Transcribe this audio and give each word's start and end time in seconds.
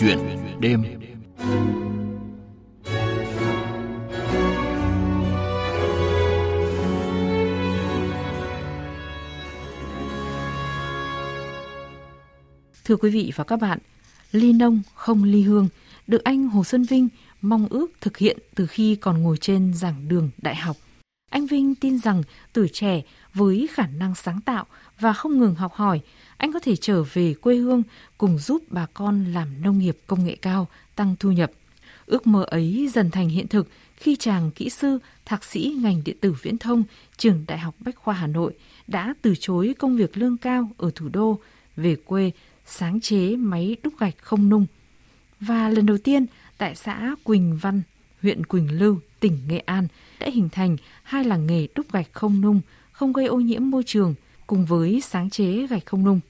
chuyện 0.00 0.18
đêm 0.60 0.84
Thưa 12.84 12.96
quý 12.96 13.10
vị 13.10 13.32
và 13.36 13.44
các 13.44 13.56
bạn, 13.56 13.78
ly 14.32 14.52
nông 14.52 14.82
không 14.94 15.24
ly 15.24 15.42
hương 15.42 15.68
được 16.06 16.24
anh 16.24 16.48
Hồ 16.48 16.64
Xuân 16.64 16.82
Vinh 16.82 17.08
mong 17.40 17.66
ước 17.70 17.86
thực 18.00 18.16
hiện 18.16 18.38
từ 18.54 18.66
khi 18.66 18.96
còn 18.96 19.22
ngồi 19.22 19.36
trên 19.36 19.74
giảng 19.74 20.08
đường 20.08 20.30
đại 20.38 20.56
học. 20.56 20.76
Anh 21.30 21.46
Vinh 21.46 21.74
tin 21.74 21.98
rằng 21.98 22.22
tuổi 22.52 22.68
trẻ 22.72 23.02
với 23.34 23.68
khả 23.72 23.86
năng 23.86 24.14
sáng 24.14 24.40
tạo 24.40 24.66
và 25.00 25.12
không 25.12 25.38
ngừng 25.38 25.54
học 25.54 25.72
hỏi, 25.74 26.00
anh 26.40 26.52
có 26.52 26.60
thể 26.60 26.76
trở 26.76 27.02
về 27.12 27.34
quê 27.34 27.56
hương 27.56 27.82
cùng 28.18 28.38
giúp 28.38 28.62
bà 28.68 28.86
con 28.94 29.24
làm 29.24 29.62
nông 29.62 29.78
nghiệp 29.78 29.98
công 30.06 30.24
nghệ 30.24 30.36
cao, 30.42 30.68
tăng 30.96 31.14
thu 31.20 31.32
nhập. 31.32 31.50
Ước 32.06 32.26
mơ 32.26 32.44
ấy 32.44 32.90
dần 32.94 33.10
thành 33.10 33.28
hiện 33.28 33.48
thực 33.48 33.68
khi 33.96 34.16
chàng 34.16 34.50
kỹ 34.50 34.70
sư, 34.70 34.98
thạc 35.24 35.44
sĩ 35.44 35.76
ngành 35.82 36.02
điện 36.04 36.16
tử 36.20 36.34
viễn 36.42 36.58
thông, 36.58 36.84
trường 37.16 37.44
Đại 37.46 37.58
học 37.58 37.74
Bách 37.78 37.96
khoa 37.96 38.14
Hà 38.14 38.26
Nội 38.26 38.52
đã 38.88 39.14
từ 39.22 39.34
chối 39.40 39.74
công 39.78 39.96
việc 39.96 40.16
lương 40.16 40.36
cao 40.36 40.70
ở 40.76 40.90
thủ 40.94 41.08
đô, 41.08 41.40
về 41.76 41.96
quê 42.04 42.30
sáng 42.66 43.00
chế 43.00 43.36
máy 43.36 43.76
đúc 43.82 43.94
gạch 43.98 44.14
không 44.22 44.48
nung. 44.48 44.66
Và 45.40 45.68
lần 45.68 45.86
đầu 45.86 45.98
tiên 45.98 46.26
tại 46.58 46.74
xã 46.74 47.14
Quỳnh 47.24 47.56
Văn, 47.56 47.82
huyện 48.22 48.46
Quỳnh 48.46 48.78
Lưu, 48.78 48.98
tỉnh 49.20 49.38
Nghệ 49.48 49.58
An 49.58 49.88
đã 50.20 50.26
hình 50.32 50.48
thành 50.48 50.76
hai 51.02 51.24
làng 51.24 51.46
nghề 51.46 51.66
đúc 51.74 51.92
gạch 51.92 52.08
không 52.12 52.40
nung, 52.40 52.60
không 52.92 53.12
gây 53.12 53.26
ô 53.26 53.36
nhiễm 53.36 53.70
môi 53.70 53.82
trường 53.86 54.14
cùng 54.46 54.64
với 54.64 55.00
sáng 55.00 55.30
chế 55.30 55.66
gạch 55.66 55.86
không 55.86 56.04
nung. 56.04 56.20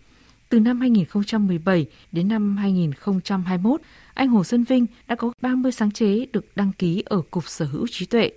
Từ 0.51 0.61
năm 0.61 0.81
2017 0.81 1.87
đến 2.13 2.29
năm 2.29 2.57
2021, 2.57 3.81
anh 4.15 4.29
Hồ 4.29 4.45
Xuân 4.45 4.65
Vinh 4.65 4.87
đã 5.09 5.15
có 5.15 5.33
30 5.41 5.73
sáng 5.73 5.91
chế 5.91 6.27
được 6.33 6.57
đăng 6.57 6.73
ký 6.73 7.03
ở 7.07 7.23
Cục 7.31 7.49
Sở 7.49 7.65
hữu 7.65 7.87
trí 7.91 8.07
tuệ. 8.07 8.31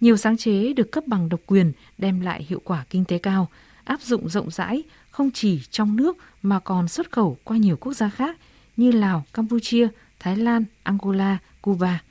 Nhiều 0.00 0.16
sáng 0.16 0.36
chế 0.36 0.72
được 0.72 0.92
cấp 0.92 1.04
bằng 1.06 1.28
độc 1.28 1.40
quyền 1.46 1.72
đem 1.98 2.20
lại 2.20 2.46
hiệu 2.48 2.60
quả 2.64 2.84
kinh 2.90 3.04
tế 3.04 3.18
cao, 3.18 3.48
áp 3.84 4.00
dụng 4.00 4.28
rộng 4.28 4.50
rãi 4.50 4.82
không 5.10 5.30
chỉ 5.30 5.60
trong 5.70 5.96
nước 5.96 6.16
mà 6.42 6.58
còn 6.58 6.88
xuất 6.88 7.12
khẩu 7.12 7.36
qua 7.44 7.56
nhiều 7.56 7.76
quốc 7.76 7.92
gia 7.92 8.08
khác 8.08 8.36
như 8.76 8.90
Lào, 8.90 9.24
Campuchia, 9.32 9.88
Thái 10.20 10.36
Lan, 10.36 10.64
Angola, 10.82 11.38
Cuba. 11.60 12.02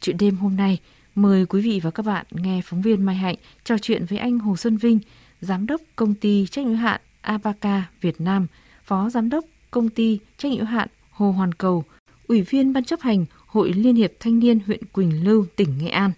Chuyện 0.00 0.16
đêm 0.18 0.36
hôm 0.36 0.56
nay, 0.56 0.78
mời 1.14 1.46
quý 1.46 1.60
vị 1.60 1.80
và 1.82 1.90
các 1.90 2.06
bạn 2.06 2.26
nghe 2.30 2.60
phóng 2.64 2.82
viên 2.82 3.02
Mai 3.02 3.16
Hạnh 3.16 3.36
trò 3.64 3.78
chuyện 3.78 4.04
với 4.04 4.18
anh 4.18 4.38
Hồ 4.38 4.56
Xuân 4.56 4.76
Vinh, 4.76 4.98
giám 5.40 5.66
đốc 5.66 5.80
công 5.96 6.14
ty 6.14 6.46
trách 6.46 6.66
nhiệm 6.66 6.76
hạn 6.76 7.00
Abaca 7.20 7.82
Việt 8.00 8.20
Nam, 8.20 8.46
phó 8.84 9.10
giám 9.10 9.30
đốc 9.30 9.44
công 9.70 9.88
ty 9.88 10.18
trách 10.36 10.52
nhiệm 10.52 10.64
hạn 10.64 10.88
Hồ 11.10 11.30
Hoàn 11.30 11.52
Cầu, 11.52 11.84
ủy 12.28 12.42
viên 12.42 12.72
ban 12.72 12.84
chấp 12.84 13.00
hành 13.00 13.24
Hội 13.46 13.72
Liên 13.72 13.94
hiệp 13.94 14.10
Thanh 14.20 14.38
niên 14.38 14.58
huyện 14.66 14.84
Quỳnh 14.92 15.24
Lưu, 15.24 15.46
tỉnh 15.56 15.68
Nghệ 15.78 15.88
An. 15.88 16.10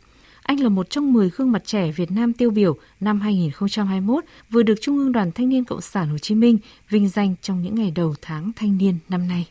Anh 0.43 0.61
là 0.61 0.69
một 0.69 0.91
trong 0.91 1.13
10 1.13 1.31
gương 1.37 1.53
mặt 1.53 1.63
trẻ 1.65 1.93
Việt 1.93 2.11
Nam 2.11 2.33
tiêu 2.33 2.51
biểu 2.51 2.77
năm 3.01 3.21
2021, 3.21 4.25
vừa 4.51 4.63
được 4.63 4.75
Trung 4.81 4.99
ương 4.99 5.13
Đoàn 5.13 5.33
Thanh 5.33 5.49
niên 5.49 5.65
Cộng 5.65 5.81
sản 5.81 6.09
Hồ 6.09 6.19
Chí 6.19 6.35
Minh 6.35 6.59
vinh 6.89 7.09
danh 7.09 7.35
trong 7.41 7.63
những 7.63 7.75
ngày 7.75 7.93
đầu 7.97 8.15
tháng 8.23 8.53
thanh 8.57 8.79
niên 8.79 8.95
năm 9.09 9.29
nay. 9.29 9.47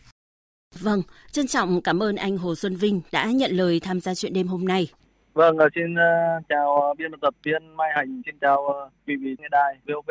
Vâng, 0.80 1.02
trân 1.32 1.48
trọng 1.48 1.82
cảm 1.82 2.04
ơn 2.04 2.16
anh 2.16 2.38
Hồ 2.38 2.56
Xuân 2.56 2.76
Vinh 2.76 3.02
đã 3.12 3.26
nhận 3.26 3.52
lời 3.52 3.80
tham 3.80 4.00
gia 4.00 4.16
chuyện 4.16 4.34
đêm 4.34 4.48
hôm 4.48 4.68
nay. 4.68 4.88
Vâng, 5.34 5.58
xin 5.76 5.94
uh, 5.94 6.44
chào 6.50 6.94
biên 6.98 7.12
tập 7.22 7.34
viên 7.44 7.76
Mai 7.78 7.90
Hành, 7.96 8.22
xin 8.26 8.36
chào 8.42 8.90
quý 9.08 9.16
vị 9.16 9.36
nghe 9.40 9.48
đài 9.52 9.76
VOV. 9.88 10.10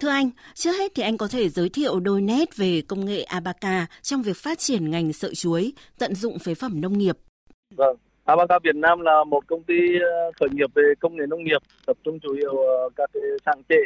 Thưa 0.00 0.08
anh, 0.08 0.30
trước 0.54 0.72
hết 0.78 0.92
thì 0.94 1.02
anh 1.02 1.16
có 1.16 1.28
thể 1.28 1.48
giới 1.48 1.68
thiệu 1.68 2.00
đôi 2.00 2.20
nét 2.20 2.56
về 2.56 2.82
công 2.88 3.04
nghệ 3.04 3.22
Abaca 3.22 3.86
trong 4.02 4.22
việc 4.22 4.36
phát 4.36 4.58
triển 4.58 4.90
ngành 4.90 5.12
sợi 5.12 5.34
chuối, 5.34 5.72
tận 5.98 6.14
dụng 6.14 6.38
phế 6.38 6.54
phẩm 6.54 6.80
nông 6.80 6.98
nghiệp. 6.98 7.16
Vâng, 7.76 7.96
Abaca 8.24 8.58
Việt 8.64 8.76
Nam 8.76 9.00
là 9.00 9.24
một 9.24 9.46
công 9.46 9.62
ty 9.62 9.74
ờ, 10.02 10.32
khởi 10.40 10.48
nghiệp 10.52 10.70
về 10.74 10.82
công 11.00 11.16
nghệ 11.16 11.26
nông 11.28 11.44
nghiệp, 11.44 11.62
tập 11.86 11.96
trung 12.04 12.18
chủ 12.20 12.34
yếu 12.34 12.54
các 12.96 13.10
cái 13.14 13.22
sáng 13.46 13.62
chế 13.68 13.76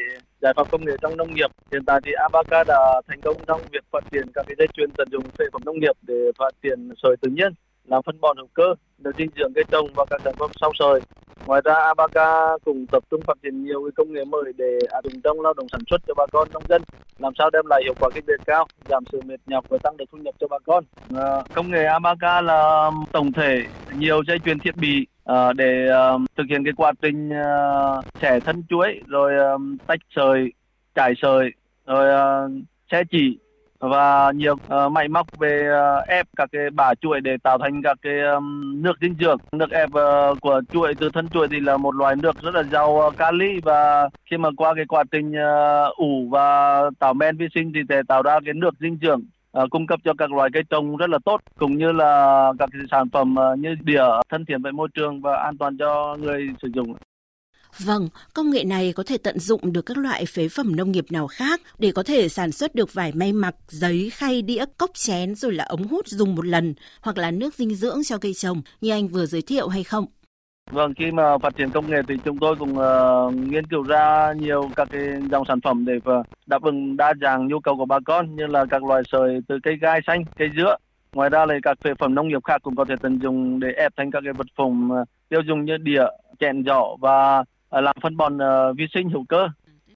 giải 0.41 0.53
pháp 0.57 0.71
công 0.71 0.85
nghệ 0.85 0.93
trong 1.03 1.17
nông 1.17 1.35
nghiệp. 1.35 1.51
Hiện 1.73 1.85
tại 1.87 2.01
thì 2.05 2.13
Abaca 2.13 2.65
đã 2.65 3.01
thành 3.09 3.21
công 3.21 3.37
trong 3.47 3.61
việc 3.73 3.85
phát 3.93 4.05
triển 4.13 4.27
các 4.35 4.45
cái 4.49 4.55
dây 4.59 4.69
chuyền 4.75 4.91
tận 4.97 5.09
dụng 5.13 5.25
phế 5.39 5.45
phẩm 5.53 5.63
nông 5.65 5.79
nghiệp 5.79 5.97
để 6.03 6.31
phát 6.39 6.51
triển 6.63 6.91
sợi 7.03 7.17
tự 7.21 7.31
nhiên, 7.31 7.53
làm 7.85 8.03
phân 8.07 8.21
bón 8.21 8.37
hữu 8.37 8.49
cơ, 8.55 8.75
được 8.99 9.13
dinh 9.19 9.31
dưỡng 9.37 9.53
cây 9.55 9.65
trồng 9.71 9.89
và 9.97 10.05
các 10.11 10.21
sản 10.25 10.35
phẩm 10.39 10.51
sau 10.61 10.73
sợi. 10.79 11.01
Ngoài 11.47 11.61
ra 11.65 11.75
Abaca 11.75 12.59
cũng 12.65 12.87
tập 12.87 13.03
trung 13.11 13.21
phát 13.27 13.37
triển 13.43 13.65
nhiều 13.65 13.83
cái 13.85 13.93
công 13.97 14.13
nghệ 14.13 14.25
mới 14.25 14.53
để 14.57 14.79
à, 14.89 14.95
áp 14.95 15.01
dụng 15.05 15.21
trong 15.25 15.41
lao 15.41 15.55
động 15.55 15.67
sản 15.73 15.81
xuất 15.91 16.01
cho 16.07 16.15
bà 16.17 16.27
con 16.33 16.49
nông 16.53 16.63
dân, 16.69 16.83
làm 17.19 17.33
sao 17.39 17.51
đem 17.51 17.65
lại 17.67 17.81
hiệu 17.85 17.95
quả 18.01 18.11
kinh 18.15 18.25
tế 18.27 18.35
cao, 18.47 18.67
giảm 18.89 19.05
sự 19.13 19.21
mệt 19.25 19.41
nhọc 19.47 19.65
và 19.69 19.79
tăng 19.83 19.97
được 19.97 20.05
thu 20.13 20.19
nhập 20.19 20.35
cho 20.41 20.47
bà 20.51 20.59
con. 20.67 20.85
À, 21.17 21.43
công 21.55 21.71
nghệ 21.71 21.85
Abaca 21.85 22.41
là 22.41 22.85
um, 22.87 23.05
tổng 23.13 23.33
thể 23.33 23.63
nhiều 23.93 24.23
dây 24.27 24.39
chuyền 24.45 24.59
thiết 24.59 24.77
bị 24.77 25.07
à, 25.25 25.53
để 25.53 25.89
à, 25.91 26.13
thực 26.37 26.45
hiện 26.51 26.65
cái 26.65 26.73
quá 26.77 26.93
trình 27.03 27.31
à, 27.31 27.53
xẻ 28.23 28.41
thân 28.41 28.63
chuối, 28.69 29.01
rồi 29.07 29.39
à, 29.39 29.53
tách 29.87 30.01
sợi, 30.17 30.53
trải 30.95 31.15
sợi, 31.23 31.51
rồi 31.87 32.11
à, 32.11 32.25
xe 32.93 33.03
chỉ 33.11 33.39
và 33.89 34.33
nhiều 34.33 34.53
uh, 34.55 34.93
máy 34.93 35.09
móc 35.09 35.39
về 35.39 35.69
uh, 35.69 36.09
ép 36.09 36.27
các 36.37 36.49
cái 36.53 36.71
bả 36.71 36.95
chuỗi 36.95 37.21
để 37.21 37.37
tạo 37.43 37.59
thành 37.59 37.83
các 37.83 37.97
cái 38.03 38.21
um, 38.21 38.83
nước 38.83 38.93
dinh 39.01 39.15
dưỡng. 39.21 39.39
Nước 39.53 39.71
ép 39.71 39.89
uh, 39.89 40.41
của 40.41 40.61
chuỗi 40.73 40.95
từ 40.95 41.11
thân 41.13 41.29
chuỗi 41.29 41.49
thì 41.49 41.61
là 41.61 41.77
một 41.77 41.95
loại 41.95 42.17
nước 42.17 42.43
rất 42.43 42.55
là 42.55 42.63
giàu 42.63 42.91
uh, 42.91 43.17
kali 43.17 43.61
và 43.63 44.09
khi 44.31 44.37
mà 44.37 44.49
qua 44.57 44.75
cái 44.75 44.85
quá 44.89 45.05
trình 45.13 45.33
uh, 45.33 45.97
ủ 45.97 46.29
và 46.31 46.81
tạo 46.99 47.15
men 47.15 47.37
vi 47.37 47.47
sinh 47.55 47.73
thì 47.75 47.81
sẽ 47.89 48.03
tạo 48.09 48.23
ra 48.23 48.39
cái 48.45 48.55
nước 48.55 48.75
dinh 48.81 48.99
dưỡng 49.03 49.23
uh, 49.63 49.71
cung 49.71 49.87
cấp 49.87 50.01
cho 50.05 50.13
các 50.19 50.33
loài 50.33 50.51
cây 50.53 50.63
trồng 50.71 50.97
rất 50.97 51.11
là 51.11 51.19
tốt 51.25 51.41
cũng 51.59 51.79
như 51.79 51.93
là 51.93 52.53
các 52.59 52.69
cái 52.73 52.83
sản 52.91 53.09
phẩm 53.13 53.35
uh, 53.53 53.59
như 53.59 53.75
đĩa 53.81 54.05
thân 54.29 54.45
thiện 54.45 54.63
với 54.63 54.73
môi 54.73 54.89
trường 54.95 55.21
và 55.21 55.37
an 55.37 55.59
toàn 55.59 55.77
cho 55.79 56.17
người 56.21 56.49
sử 56.63 56.69
dụng. 56.75 56.95
Vâng, 57.79 58.09
công 58.35 58.51
nghệ 58.51 58.65
này 58.65 58.93
có 58.97 59.03
thể 59.07 59.19
tận 59.19 59.39
dụng 59.39 59.73
được 59.73 59.87
các 59.87 59.97
loại 59.97 60.27
phế 60.27 60.49
phẩm 60.49 60.77
nông 60.77 60.93
nghiệp 60.93 61.05
nào 61.11 61.27
khác 61.27 61.61
để 61.79 61.93
có 61.93 62.03
thể 62.03 62.29
sản 62.29 62.53
xuất 62.53 62.75
được 62.75 62.95
vải 62.95 63.13
may 63.13 63.33
mặc, 63.33 63.55
giấy, 63.69 64.11
khay, 64.13 64.43
đĩa, 64.43 64.65
cốc 64.79 64.91
chén 64.95 65.35
rồi 65.35 65.53
là 65.53 65.65
ống 65.65 65.89
hút 65.89 66.07
dùng 66.07 66.35
một 66.35 66.47
lần 66.47 66.75
hoặc 67.01 67.19
là 67.19 67.31
nước 67.31 67.55
dinh 67.55 67.75
dưỡng 67.75 67.99
cho 68.05 68.19
cây 68.19 68.35
trồng 68.35 68.63
như 68.81 68.91
anh 68.91 69.09
vừa 69.09 69.27
giới 69.27 69.43
thiệu 69.43 69.69
hay 69.69 69.85
không? 69.85 70.07
Vâng, 70.71 70.95
khi 70.99 71.11
mà 71.11 71.39
phát 71.39 71.57
triển 71.57 71.71
công 71.71 71.91
nghệ 71.91 71.97
thì 72.09 72.15
chúng 72.25 72.39
tôi 72.39 72.57
cũng 72.57 72.79
uh, 72.79 73.35
nghiên 73.35 73.67
cứu 73.67 73.83
ra 73.83 74.33
nhiều 74.33 74.71
các 74.77 74.89
cái 74.93 75.03
dòng 75.31 75.45
sản 75.49 75.61
phẩm 75.61 75.85
để 75.85 75.93
đáp 76.47 76.63
ứng 76.63 76.97
đa 76.97 77.13
dạng 77.21 77.49
nhu 77.49 77.61
cầu 77.61 77.77
của 77.77 77.85
bà 77.85 77.99
con 78.05 78.37
như 78.37 78.47
là 78.47 78.65
các 78.71 78.85
loại 78.85 79.03
sợi 79.13 79.41
từ 79.49 79.59
cây 79.63 79.75
gai 79.81 80.01
xanh, 80.07 80.25
cây 80.39 80.49
dứa. 80.57 80.77
Ngoài 81.13 81.31
ra 81.31 81.47
là 81.47 81.55
các 81.63 81.79
phế 81.85 81.91
phẩm 81.99 82.15
nông 82.15 82.29
nghiệp 82.29 82.45
khác 82.45 82.63
cũng 82.63 82.77
có 82.77 82.85
thể 82.85 82.95
tận 83.03 83.19
dụng 83.23 83.61
để 83.61 83.69
ép 83.77 83.93
thành 83.97 84.11
các 84.11 84.21
cái 84.25 84.33
vật 84.33 84.47
phẩm 84.57 84.91
uh, 84.91 85.09
tiêu 85.29 85.41
dùng 85.49 85.65
như 85.65 85.77
đĩa, 85.77 86.05
chén 86.41 86.65
giỏ 86.67 86.97
và 87.01 87.45
làm 87.81 87.97
phân 88.03 88.17
bón 88.17 88.37
uh, 88.37 88.77
vi 88.77 88.85
sinh 88.95 89.11
hữu 89.11 89.25
cơ. 89.29 89.49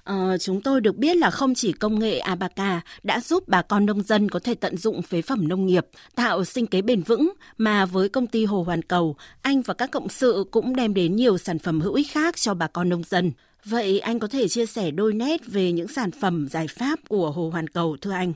Ờ, 0.05 0.39
chúng 0.39 0.61
tôi 0.61 0.81
được 0.81 0.97
biết 0.97 1.17
là 1.17 1.31
không 1.31 1.55
chỉ 1.55 1.73
công 1.73 1.99
nghệ 1.99 2.19
Abaca 2.19 2.81
đã 3.03 3.21
giúp 3.21 3.45
bà 3.47 3.63
con 3.63 3.87
nông 3.87 4.03
dân 4.03 4.29
có 4.29 4.41
thể 4.45 4.55
tận 4.55 4.77
dụng 4.77 5.03
phế 5.03 5.23
phẩm 5.23 5.49
nông 5.49 5.67
nghiệp, 5.67 5.87
tạo 6.17 6.45
sinh 6.45 6.67
kế 6.67 6.83
bền 6.83 7.01
vững, 7.01 7.33
mà 7.59 7.87
với 7.87 8.09
công 8.09 8.27
ty 8.27 8.45
Hồ 8.45 8.63
Hoàn 8.63 8.83
Cầu, 8.83 9.17
anh 9.43 9.63
và 9.63 9.75
các 9.75 9.91
cộng 9.91 10.09
sự 10.09 10.45
cũng 10.51 10.77
đem 10.77 10.95
đến 10.95 11.17
nhiều 11.17 11.39
sản 11.39 11.59
phẩm 11.59 11.81
hữu 11.81 11.95
ích 11.95 12.07
khác 12.11 12.37
cho 12.37 12.55
bà 12.55 12.67
con 12.67 12.89
nông 12.89 13.03
dân. 13.03 13.33
Vậy 13.65 14.01
anh 14.01 14.19
có 14.19 14.29
thể 14.29 14.49
chia 14.49 14.67
sẻ 14.67 14.91
đôi 14.91 15.13
nét 15.13 15.41
về 15.47 15.73
những 15.73 15.89
sản 15.89 16.11
phẩm 16.11 16.47
giải 16.49 16.67
pháp 16.79 16.99
của 17.09 17.31
Hồ 17.31 17.51
Hoàn 17.51 17.69
Cầu 17.69 17.97
thưa 18.01 18.13
anh? 18.13 18.33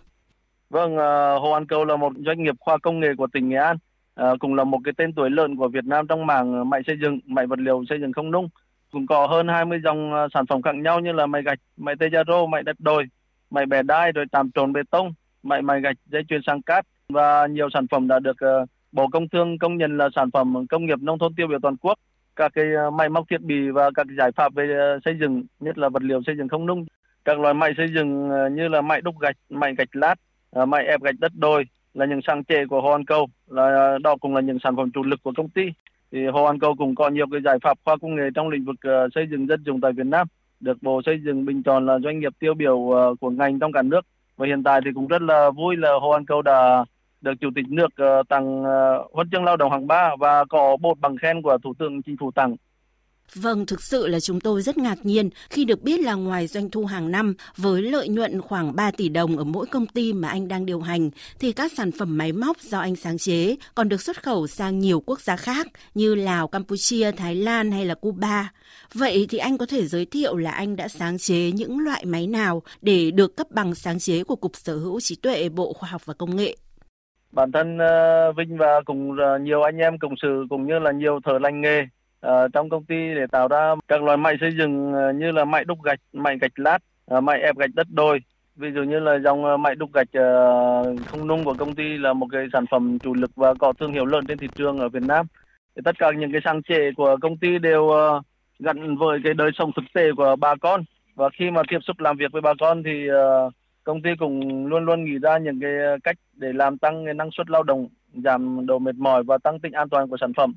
Vâng, 0.71 0.95
uh, 0.95 1.43
Hồ 1.43 1.51
Hoàn 1.51 1.67
Cầu 1.67 1.85
là 1.85 1.97
một 1.97 2.13
doanh 2.27 2.43
nghiệp 2.43 2.55
khoa 2.61 2.79
công 2.79 3.01
nghệ 3.01 3.09
của 3.19 3.27
tỉnh 3.33 3.49
Nghệ 3.49 3.57
An, 3.57 3.77
cũng 4.41 4.55
là 4.55 4.65
một 4.65 4.79
cái 4.85 4.95
tên 4.97 5.13
tuổi 5.17 5.31
lớn 5.31 5.57
của 5.57 5.69
Việt 5.69 5.85
Nam 5.85 6.07
trong 6.07 6.27
mảng 6.27 6.71
máy 6.71 6.81
xây 6.87 6.97
dựng, 7.03 7.19
máy 7.27 7.47
vật 7.47 7.59
liệu 7.59 7.85
xây 7.89 7.99
dựng 8.01 8.13
không 8.13 8.31
nung 8.31 8.49
cũng 8.93 9.07
có 9.07 9.27
hơn 9.27 9.49
20 9.49 9.81
dòng 9.85 10.13
ờ, 10.15 10.29
sản 10.35 10.47
phẩm 10.47 10.63
khác 10.63 10.75
nhau 10.75 11.01
như 11.01 11.13
là 11.13 11.27
máy 11.27 11.43
gạch, 11.43 11.59
máy 11.77 11.95
tê 12.01 12.07
rô, 12.27 12.47
máy 12.47 12.63
đất 12.63 12.77
đồi, 12.79 13.05
máy 13.51 13.67
bẻ 13.67 13.83
đai 13.83 14.13
rồi 14.13 14.25
tạm 14.33 14.51
trộn 14.51 14.73
bê 14.73 14.81
tông, 14.91 15.13
máy 15.43 15.63
máy 15.63 15.81
gạch 15.81 15.97
dây 16.07 16.23
chuyền 16.29 16.41
sang 16.47 16.63
cát. 16.63 16.87
Và 17.09 17.47
nhiều 17.47 17.69
sản 17.75 17.87
phẩm 17.91 18.09
đã 18.09 18.19
được 18.19 18.37
ờ, 18.39 18.67
Bộ 18.93 19.09
Công 19.12 19.29
Thương 19.29 19.59
công 19.59 19.79
nhận 19.79 19.97
là 19.97 20.09
sản 20.15 20.31
phẩm 20.31 20.67
công 20.67 20.87
nghiệp 20.87 20.99
nông 21.03 21.19
thôn 21.19 21.35
tiêu 21.35 21.47
biểu 21.47 21.59
toàn 21.62 21.77
quốc. 21.77 21.99
Các 22.37 22.53
cái 22.55 22.65
ờ, 22.75 22.91
máy 22.91 23.09
móc 23.09 23.29
thiết 23.31 23.41
bị 23.41 23.71
và 23.71 23.91
các 23.94 24.06
giải 24.19 24.33
pháp 24.33 24.55
về 24.55 24.99
xây 25.05 25.15
dựng, 25.21 25.45
nhất 25.61 25.79
là 25.79 25.88
vật 25.88 26.03
liệu 26.03 26.23
xây 26.27 26.37
dựng 26.38 26.49
không 26.49 26.67
nung, 26.67 26.87
các 27.25 27.41
loại 27.41 27.55
máy 27.55 27.73
xây 27.77 27.87
dựng 27.95 28.29
như 28.55 28.69
là 28.69 28.81
máy 28.81 29.00
đúc 29.00 29.19
gạch, 29.19 29.37
máy 29.50 29.75
gạch 29.79 29.97
lát, 29.97 30.15
máy 30.67 30.85
ép 30.87 31.03
gạch 31.03 31.15
đất 31.19 31.33
đồi 31.35 31.65
là 31.95 32.06
những 32.06 32.21
sáng 32.27 32.45
chế 32.45 32.67
của 32.71 32.81
Hoàn 32.81 33.05
Cầu, 33.05 33.27
là 33.47 33.99
đó 34.03 34.17
cũng 34.21 34.35
là 34.35 34.41
những 34.41 34.59
sản 34.65 34.77
phẩm 34.77 34.91
chủ 34.91 35.03
lực 35.03 35.23
của 35.23 35.33
công 35.37 35.49
ty 35.49 35.62
thì 36.12 36.26
Hồ 36.26 36.44
An 36.44 36.59
Cầu 36.59 36.75
cũng 36.79 36.94
có 36.94 37.09
nhiều 37.09 37.26
cái 37.31 37.41
giải 37.44 37.59
pháp 37.62 37.79
khoa 37.85 37.97
công 37.97 38.14
nghệ 38.14 38.23
trong 38.35 38.49
lĩnh 38.49 38.64
vực 38.64 38.76
ờ, 38.81 39.09
xây 39.14 39.26
dựng 39.31 39.47
dân 39.47 39.62
dụng 39.64 39.81
tại 39.81 39.93
Việt 39.93 40.06
Nam. 40.06 40.26
Được 40.61 40.82
Bộ 40.82 41.03
Xây 41.06 41.20
dựng 41.25 41.44
bình 41.44 41.62
chọn 41.62 41.87
là 41.87 41.99
doanh 41.99 42.20
nghiệp 42.20 42.32
tiêu 42.38 42.55
biểu 42.55 42.91
ờ, 42.91 43.14
của 43.20 43.31
ngành 43.31 43.59
trong 43.59 43.73
cả 43.73 43.82
nước. 43.82 44.00
Và 44.37 44.47
hiện 44.47 44.62
tại 44.62 44.81
thì 44.85 44.91
cũng 44.94 45.06
rất 45.06 45.23
là 45.23 45.50
vui 45.50 45.76
là 45.76 45.88
Hồ 46.00 46.11
An 46.11 46.26
Cầu 46.26 46.43
đã 46.43 46.85
được 47.20 47.32
Chủ 47.41 47.49
tịch 47.55 47.64
nước 47.69 47.88
ờ, 47.97 48.23
tặng 48.29 48.62
huân 49.12 49.31
chương 49.31 49.44
lao 49.44 49.56
động 49.56 49.70
hạng 49.70 49.87
ba 49.87 50.11
và 50.19 50.44
có 50.44 50.76
bột 50.81 51.00
bằng 51.00 51.17
khen 51.17 51.43
của 51.43 51.59
Thủ 51.62 51.75
tướng 51.79 52.03
Chính 52.03 52.17
phủ 52.17 52.31
tặng. 52.31 52.56
Vâng, 53.35 53.67
thực 53.67 53.83
sự 53.83 54.07
là 54.07 54.21
chúng 54.21 54.41
tôi 54.41 54.63
rất 54.63 54.79
ngạc 54.79 54.99
nhiên 55.03 55.31
khi 55.51 55.65
được 55.65 55.83
biết 55.83 56.01
là 56.01 56.15
ngoài 56.15 56.47
doanh 56.47 56.71
thu 56.71 56.85
hàng 56.85 57.11
năm 57.11 57.35
với 57.57 57.83
lợi 57.83 58.09
nhuận 58.09 58.41
khoảng 58.41 58.77
3 58.77 58.91
tỷ 58.91 59.09
đồng 59.09 59.37
ở 59.37 59.45
mỗi 59.45 59.67
công 59.67 59.87
ty 59.87 60.13
mà 60.13 60.29
anh 60.29 60.49
đang 60.49 60.67
điều 60.67 60.81
hành 60.81 61.11
thì 61.41 61.53
các 61.53 61.73
sản 61.77 61.91
phẩm 61.99 62.19
máy 62.19 62.33
móc 62.33 62.61
do 62.61 62.79
anh 62.79 62.97
sáng 62.97 63.19
chế 63.19 63.57
còn 63.75 63.89
được 63.89 64.01
xuất 64.01 64.23
khẩu 64.23 64.47
sang 64.47 64.79
nhiều 64.79 65.01
quốc 65.07 65.21
gia 65.21 65.37
khác 65.37 65.67
như 65.95 66.15
Lào, 66.15 66.49
Campuchia, 66.49 67.11
Thái 67.13 67.35
Lan 67.35 67.73
hay 67.73 67.85
là 67.85 67.95
Cuba. 67.95 68.53
Vậy 68.95 69.27
thì 69.31 69.39
anh 69.39 69.59
có 69.59 69.67
thể 69.67 69.87
giới 69.87 70.07
thiệu 70.07 70.37
là 70.37 70.51
anh 70.51 70.77
đã 70.77 70.89
sáng 70.89 71.19
chế 71.19 71.51
những 71.51 71.79
loại 71.79 72.05
máy 72.05 72.27
nào 72.27 72.63
để 72.83 73.11
được 73.11 73.37
cấp 73.37 73.47
bằng 73.51 73.75
sáng 73.75 73.99
chế 73.99 74.25
của 74.25 74.37
Cục 74.37 74.57
Sở 74.57 74.77
hữu 74.77 75.01
trí 75.01 75.17
tuệ 75.17 75.49
Bộ 75.49 75.73
Khoa 75.73 75.89
học 75.89 76.03
và 76.05 76.15
Công 76.15 76.37
nghệ? 76.37 76.57
Bản 77.33 77.53
thân 77.53 77.79
ờ, 77.79 78.33
Vinh 78.33 78.57
và 78.59 78.81
cùng 78.85 79.17
ờ, 79.19 79.39
nhiều 79.39 79.63
anh 79.63 79.77
em 79.77 79.99
cộng 79.99 80.15
sự 80.23 80.47
cũng 80.51 80.67
như 80.67 80.79
là 80.79 80.93
nhiều 80.93 81.21
thợ 81.25 81.39
lành 81.39 81.61
nghề 81.61 81.83
Ờ, 82.23 82.49
trong 82.49 82.69
công 82.69 82.85
ty 82.85 83.15
để 83.15 83.27
tạo 83.33 83.49
ra 83.49 83.75
các 83.89 84.03
loại 84.03 84.17
máy 84.17 84.37
xây 84.41 84.51
dựng 84.59 84.93
ờ, 84.93 85.13
như 85.13 85.33
là 85.33 85.45
máy 85.45 85.65
đúc 85.65 85.83
gạch, 85.83 86.01
máy 86.13 86.39
gạch 86.41 86.59
lát, 86.59 86.79
uh, 87.15 87.23
máy 87.23 87.41
ép 87.41 87.57
gạch 87.57 87.71
đất 87.75 87.87
đồi. 87.91 88.19
Ví 88.57 88.69
dụ 88.75 88.83
như 88.83 88.99
là 88.99 89.19
dòng 89.19 89.63
máy 89.63 89.75
đúc 89.75 89.91
gạch 89.93 90.09
không 91.07 91.27
nung 91.27 91.45
của 91.45 91.55
công 91.59 91.75
ty 91.75 91.99
là 91.99 92.13
một 92.13 92.27
cái 92.33 92.47
sản 92.53 92.65
phẩm 92.71 92.99
chủ 92.99 93.15
lực 93.15 93.31
và 93.37 93.55
có 93.55 93.73
thương 93.73 93.93
hiệu 93.93 94.05
lớn 94.05 94.25
trên 94.29 94.39
thị 94.39 94.47
trường 94.55 94.79
ở 94.79 94.89
Việt 94.89 95.03
Nam. 95.03 95.27
Thì 95.77 95.83
tất 95.85 95.99
cả 95.99 96.11
những 96.19 96.33
cái 96.33 96.41
sáng 96.45 96.63
chế 96.63 96.91
của 96.97 97.17
công 97.21 97.37
ty 97.37 97.59
đều 97.59 97.91
gắn 98.59 98.97
với 98.97 99.21
cái 99.25 99.35
đời 99.35 99.51
sống 99.55 99.71
thực 99.77 99.85
tế 99.95 100.03
của 100.17 100.37
bà 100.37 100.55
con 100.61 100.85
và 101.15 101.29
khi 101.39 101.51
mà 101.51 101.63
tiếp 101.69 101.79
xúc 101.83 102.01
làm 102.01 102.17
việc 102.17 102.33
với 102.33 102.43
bà 102.43 102.53
con 102.61 102.83
thì 102.83 103.09
công 103.85 104.03
ty 104.03 104.11
cũng 104.19 104.67
luôn 104.67 104.85
luôn 104.85 105.05
nghĩ 105.05 105.19
ra 105.19 105.39
những 105.39 105.61
cái 105.61 105.71
cách 106.05 106.17
để 106.33 106.53
làm 106.53 106.79
tăng 106.79 107.05
cái 107.05 107.15
năng 107.15 107.31
suất 107.31 107.51
lao 107.51 107.63
động 107.63 107.89
giảm 108.25 108.67
độ 108.67 108.79
mệt 108.79 108.95
mỏi 108.95 109.23
và 109.23 109.39
tăng 109.39 109.61
tính 109.61 109.73
an 109.73 109.89
toàn 109.89 110.09
của 110.09 110.17
sản 110.21 110.33
phẩm 110.37 110.55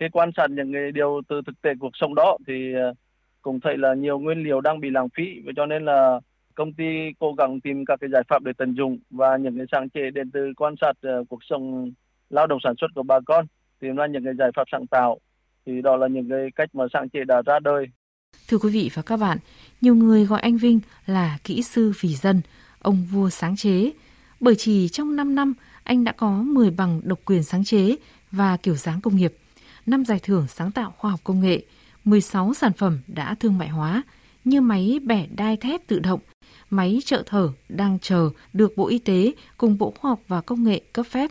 khi 0.00 0.06
quan 0.12 0.30
sát 0.36 0.50
những 0.50 0.72
cái 0.72 0.92
điều 0.92 1.20
từ 1.28 1.40
thực 1.46 1.62
tế 1.62 1.70
cuộc 1.80 1.92
sống 1.94 2.14
đó 2.14 2.38
thì 2.46 2.72
ờ, 2.74 2.92
cũng 3.42 3.60
thấy 3.60 3.76
là 3.78 3.94
nhiều 3.94 4.18
nguyên 4.18 4.42
liệu 4.42 4.60
đang 4.60 4.80
bị 4.80 4.90
lãng 4.90 5.08
phí. 5.16 5.24
Và 5.44 5.52
cho 5.56 5.66
nên 5.66 5.84
là 5.84 6.20
công 6.54 6.72
ty 6.72 6.84
cố 7.18 7.32
gắng 7.38 7.60
tìm 7.60 7.84
các 7.84 8.00
cái 8.00 8.10
giải 8.10 8.22
pháp 8.28 8.42
để 8.42 8.52
tận 8.58 8.74
dụng 8.74 8.98
và 9.10 9.36
những 9.36 9.56
cái 9.56 9.66
sáng 9.72 9.88
chế 9.88 10.10
đến 10.10 10.30
từ 10.30 10.52
quan 10.56 10.74
sát 10.80 10.92
uh, 10.92 11.28
cuộc 11.28 11.44
sống 11.50 11.92
lao 12.30 12.46
động 12.46 12.58
sản 12.64 12.74
xuất 12.80 12.86
của 12.94 13.02
bà 13.02 13.20
con. 13.26 13.46
Tìm 13.80 13.96
ra 13.96 14.06
những 14.06 14.24
cái 14.24 14.34
giải 14.38 14.50
pháp 14.56 14.64
sáng 14.72 14.86
tạo. 14.86 15.18
Thì 15.66 15.82
đó 15.82 15.96
là 15.96 16.06
những 16.06 16.28
cái 16.28 16.48
cách 16.56 16.74
mà 16.74 16.84
sáng 16.92 17.08
chế 17.08 17.24
đã 17.24 17.42
ra 17.46 17.58
đời. 17.58 17.86
Thưa 18.48 18.58
quý 18.58 18.70
vị 18.70 18.90
và 18.94 19.02
các 19.02 19.16
bạn, 19.16 19.38
nhiều 19.80 19.94
người 19.94 20.24
gọi 20.24 20.40
anh 20.40 20.56
Vinh 20.56 20.80
là 21.06 21.38
kỹ 21.44 21.62
sư 21.62 21.92
vì 22.00 22.08
dân, 22.08 22.40
ông 22.78 23.04
vua 23.12 23.28
sáng 23.28 23.56
chế, 23.56 23.90
bởi 24.40 24.54
chỉ 24.54 24.88
trong 24.88 25.16
5 25.16 25.34
năm 25.34 25.54
anh 25.84 26.04
đã 26.04 26.12
có 26.12 26.30
10 26.30 26.70
bằng 26.70 27.00
độc 27.04 27.18
quyền 27.24 27.42
sáng 27.42 27.64
chế 27.64 27.96
và 28.30 28.56
kiểu 28.56 28.74
dáng 28.74 29.00
công 29.00 29.16
nghiệp, 29.16 29.32
5 29.86 30.04
giải 30.04 30.18
thưởng 30.22 30.46
sáng 30.48 30.70
tạo 30.70 30.94
khoa 30.98 31.10
học 31.10 31.20
công 31.24 31.40
nghệ, 31.40 31.62
16 32.04 32.54
sản 32.54 32.72
phẩm 32.72 32.98
đã 33.06 33.34
thương 33.34 33.58
mại 33.58 33.68
hóa 33.68 34.02
như 34.44 34.60
máy 34.60 35.00
bẻ 35.04 35.26
đai 35.36 35.56
thép 35.56 35.86
tự 35.86 35.98
động, 35.98 36.20
máy 36.70 37.00
trợ 37.04 37.22
thở 37.26 37.52
đang 37.68 37.98
chờ 37.98 38.30
được 38.52 38.76
Bộ 38.76 38.88
Y 38.88 38.98
tế 38.98 39.32
cùng 39.56 39.78
Bộ 39.78 39.94
Khoa 40.00 40.10
học 40.10 40.20
và 40.28 40.40
Công 40.40 40.64
nghệ 40.64 40.80
cấp 40.92 41.06
phép. 41.10 41.30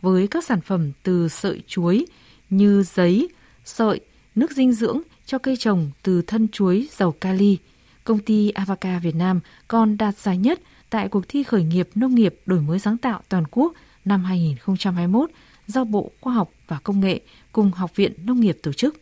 Với 0.00 0.26
các 0.26 0.44
sản 0.44 0.60
phẩm 0.60 0.92
từ 1.02 1.28
sợi 1.28 1.62
chuối 1.66 2.06
như 2.50 2.82
giấy, 2.82 3.28
sợi, 3.64 4.00
nước 4.34 4.52
dinh 4.52 4.72
dưỡng 4.72 5.00
cho 5.26 5.38
cây 5.38 5.56
trồng 5.56 5.90
từ 6.02 6.22
thân 6.22 6.48
chuối 6.48 6.88
giàu 6.92 7.12
kali, 7.12 7.58
công 8.04 8.18
ty 8.18 8.50
Avaca 8.50 8.98
Việt 8.98 9.14
Nam 9.14 9.40
còn 9.68 9.96
đạt 9.96 10.18
giải 10.18 10.38
nhất 10.38 10.60
tại 10.90 11.08
cuộc 11.08 11.28
thi 11.28 11.42
khởi 11.42 11.64
nghiệp 11.64 11.88
nông 11.94 12.14
nghiệp 12.14 12.40
đổi 12.46 12.60
mới 12.60 12.78
sáng 12.78 12.98
tạo 12.98 13.20
toàn 13.28 13.44
quốc 13.50 13.72
năm 14.04 14.24
2021 14.24 15.30
do 15.66 15.84
Bộ 15.84 16.10
Khoa 16.20 16.34
học 16.34 16.50
và 16.68 16.78
Công 16.84 17.00
nghệ 17.00 17.20
cùng 17.52 17.70
Học 17.70 17.96
viện 17.96 18.12
Nông 18.24 18.40
nghiệp 18.40 18.58
tổ 18.62 18.72
chức. 18.72 19.00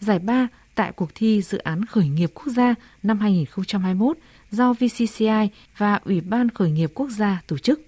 Giải 0.00 0.18
ba 0.18 0.48
tại 0.74 0.92
cuộc 0.92 1.10
thi 1.14 1.42
dự 1.42 1.58
án 1.58 1.84
khởi 1.84 2.08
nghiệp 2.08 2.30
quốc 2.34 2.46
gia 2.46 2.74
năm 3.02 3.18
2021 3.18 4.16
do 4.50 4.72
VCCI 4.72 5.48
và 5.76 6.00
Ủy 6.04 6.20
ban 6.20 6.48
khởi 6.48 6.70
nghiệp 6.70 6.90
quốc 6.94 7.08
gia 7.10 7.42
tổ 7.46 7.58
chức. 7.58 7.80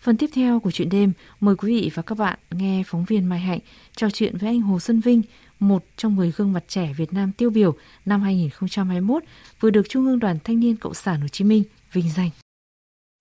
Phần 0.00 0.16
tiếp 0.16 0.30
theo 0.34 0.60
của 0.60 0.70
chuyện 0.70 0.88
đêm, 0.88 1.12
mời 1.40 1.56
quý 1.56 1.80
vị 1.80 1.90
và 1.94 2.02
các 2.02 2.18
bạn 2.18 2.38
nghe 2.50 2.82
phóng 2.86 3.04
viên 3.04 3.24
Mai 3.28 3.40
Hạnh 3.40 3.60
trò 3.96 4.10
chuyện 4.10 4.36
với 4.36 4.48
anh 4.48 4.60
Hồ 4.60 4.80
Xuân 4.80 5.00
Vinh, 5.00 5.22
một 5.60 5.84
trong 5.96 6.16
10 6.16 6.32
gương 6.36 6.52
mặt 6.52 6.64
trẻ 6.68 6.92
Việt 6.96 7.12
Nam 7.12 7.32
tiêu 7.32 7.50
biểu 7.50 7.74
năm 8.04 8.22
2021 8.22 9.22
vừa 9.60 9.70
được 9.70 9.88
Trung 9.88 10.06
ương 10.06 10.18
Đoàn 10.18 10.38
Thanh 10.44 10.60
niên 10.60 10.76
Cộng 10.76 10.94
sản 10.94 11.20
Hồ 11.20 11.28
Chí 11.28 11.44
Minh 11.44 11.64
vinh 11.92 12.10
danh. 12.16 12.30